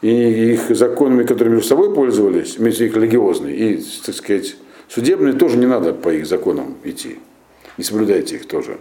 И 0.00 0.52
их 0.54 0.74
законами, 0.74 1.24
которыми 1.24 1.56
между 1.56 1.68
собой 1.68 1.94
пользовались, 1.94 2.56
имеется 2.58 2.84
их 2.84 2.96
религиозные, 2.96 3.54
и, 3.54 3.84
так 4.06 4.14
сказать, 4.14 4.56
судебные 4.88 5.34
тоже 5.34 5.58
не 5.58 5.66
надо 5.66 5.92
по 5.92 6.08
их 6.08 6.26
законам 6.26 6.78
идти. 6.84 7.18
Не 7.76 7.84
соблюдайте 7.84 8.36
их 8.36 8.48
тоже. 8.48 8.78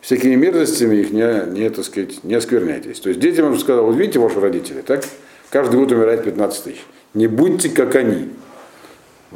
Всякими 0.00 0.34
мерзостями 0.34 0.96
их 0.96 1.12
не, 1.12 1.52
не, 1.52 1.70
так 1.70 1.84
сказать, 1.84 2.24
не 2.24 2.34
оскверняйтесь. 2.34 2.98
То 2.98 3.10
есть 3.10 3.20
детям 3.20 3.52
я 3.52 3.58
сказал, 3.58 3.86
вот 3.86 3.94
видите 3.94 4.18
ваши 4.18 4.40
родители, 4.40 4.80
так? 4.80 5.04
Каждый 5.50 5.78
год 5.78 5.92
умирает 5.92 6.24
15 6.24 6.64
тысяч. 6.64 6.84
Не 7.14 7.28
будьте 7.28 7.68
как 7.68 7.94
они 7.94 8.30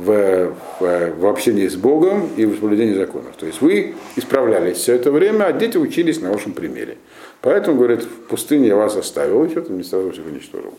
в, 0.05 0.55
в, 0.81 1.11
в 1.19 1.27
общении 1.27 1.69
с 1.69 1.77
Богом 1.77 2.31
и 2.37 2.45
в 2.47 2.55
соблюдении 2.55 2.95
законов. 2.95 3.37
То 3.37 3.47
есть 3.47 3.61
вы 3.61 3.95
исправлялись 4.17 4.79
все 4.79 4.95
это 4.95 5.13
время, 5.13 5.45
а 5.45 5.53
дети 5.53 5.77
учились 5.77 6.21
на 6.21 6.33
вашем 6.33 6.53
примере. 6.53 6.97
Поэтому, 7.43 7.77
говорит, 7.77 8.03
в 8.03 8.29
пустыне 8.29 8.69
я 8.69 8.77
вас 8.77 8.97
оставил, 8.97 9.45
и 9.45 9.51
что-то 9.51 9.73
не 9.73 9.83
сразу 9.83 10.11
всех 10.13 10.27
уничтожил. 10.27 10.75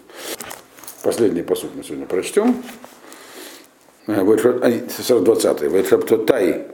Последний 1.03 1.41
посуд 1.41 1.71
мы 1.75 1.83
сегодня 1.83 2.05
прочтем. 2.05 2.55
20 5.21 5.61
Вайтраптотай 5.71 6.65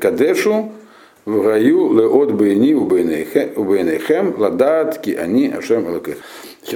Кадешу, 0.00 0.72
в 1.26 1.46
раю 1.46 1.92
леот 1.92 2.32
бейни 2.32 2.72
убейнейхем 2.74 4.34
ладат 4.38 4.98
ки 4.98 5.14
они 5.14 5.48
ашем. 5.48 5.86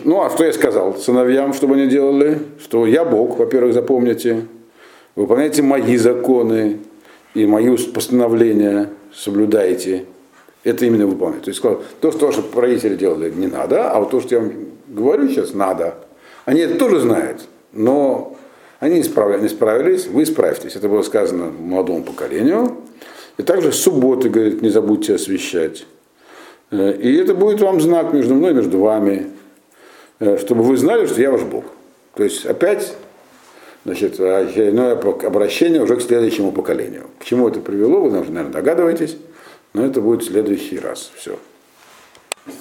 Ну, 0.05 0.23
а 0.23 0.31
что 0.31 0.45
я 0.45 0.53
сказал 0.53 0.95
сыновьям, 0.97 1.55
чтобы 1.55 1.75
они 1.75 1.87
делали? 1.87 2.39
Что 2.63 2.87
я 2.87 3.05
Бог, 3.05 3.39
во-первых, 3.39 3.75
запомните, 3.75 4.47
выполняйте 5.17 5.63
мои 5.63 5.97
законы 5.97 6.81
и 7.35 7.47
мои 7.47 7.77
постановления, 7.77 8.91
соблюдайте. 9.13 10.07
Это 10.63 10.87
именно 10.87 11.07
выполнять. 11.07 11.43
То 11.43 11.51
есть 11.51 11.59
сказал, 11.59 11.83
то, 12.01 12.11
что 12.11 12.27
ваши 12.27 12.43
правители 12.43 12.97
делали, 12.97 13.31
не 13.31 13.47
надо, 13.47 13.91
а 13.91 14.01
вот 14.01 14.11
то, 14.11 14.21
что 14.21 14.35
я 14.35 14.41
вам 14.41 14.53
говорю 14.89 15.29
сейчас, 15.29 15.53
надо. 15.53 15.97
Они 16.47 16.61
это 16.61 16.79
тоже 16.79 17.01
знают, 17.01 17.43
но 17.73 18.37
они 18.81 18.97
не, 18.97 19.03
справля, 19.03 19.39
не 19.39 19.49
справились, 19.49 20.07
вы 20.07 20.27
справитесь. 20.27 20.77
Это 20.77 20.89
было 20.89 21.03
сказано 21.03 21.51
молодому 21.51 22.03
поколению. 22.03 22.77
И 23.37 23.43
также 23.43 23.73
субботы, 23.73 24.29
говорит, 24.29 24.63
не 24.63 24.69
забудьте 24.69 25.15
освещать. 25.15 25.87
Э, 26.71 26.93
и 26.93 27.17
это 27.17 27.35
будет 27.35 27.61
вам 27.61 27.81
знак 27.81 28.13
между 28.13 28.35
мной 28.35 28.53
и 28.53 28.55
между 28.55 28.79
вами, 28.79 29.31
э, 30.21 30.39
чтобы 30.39 30.63
вы 30.63 30.77
знали, 30.77 31.07
что 31.07 31.21
я 31.21 31.31
ваш 31.31 31.43
Бог. 31.43 31.65
То 32.15 32.25
есть 32.25 32.47
опять 32.47 32.95
значит, 33.85 34.21
очередное 34.21 34.93
обращение 34.93 35.83
уже 35.83 35.97
к 35.97 36.03
следующему 36.03 36.53
поколению. 36.53 37.07
К 37.19 37.25
чему 37.25 37.49
это 37.49 37.61
привело, 37.61 38.01
вы, 38.01 38.11
наверное, 38.11 38.45
догадываетесь, 38.45 39.17
но 39.73 39.85
это 39.85 40.01
будет 40.01 40.23
в 40.23 40.27
следующий 40.27 40.79
раз. 40.79 41.11
Все. 41.17 41.39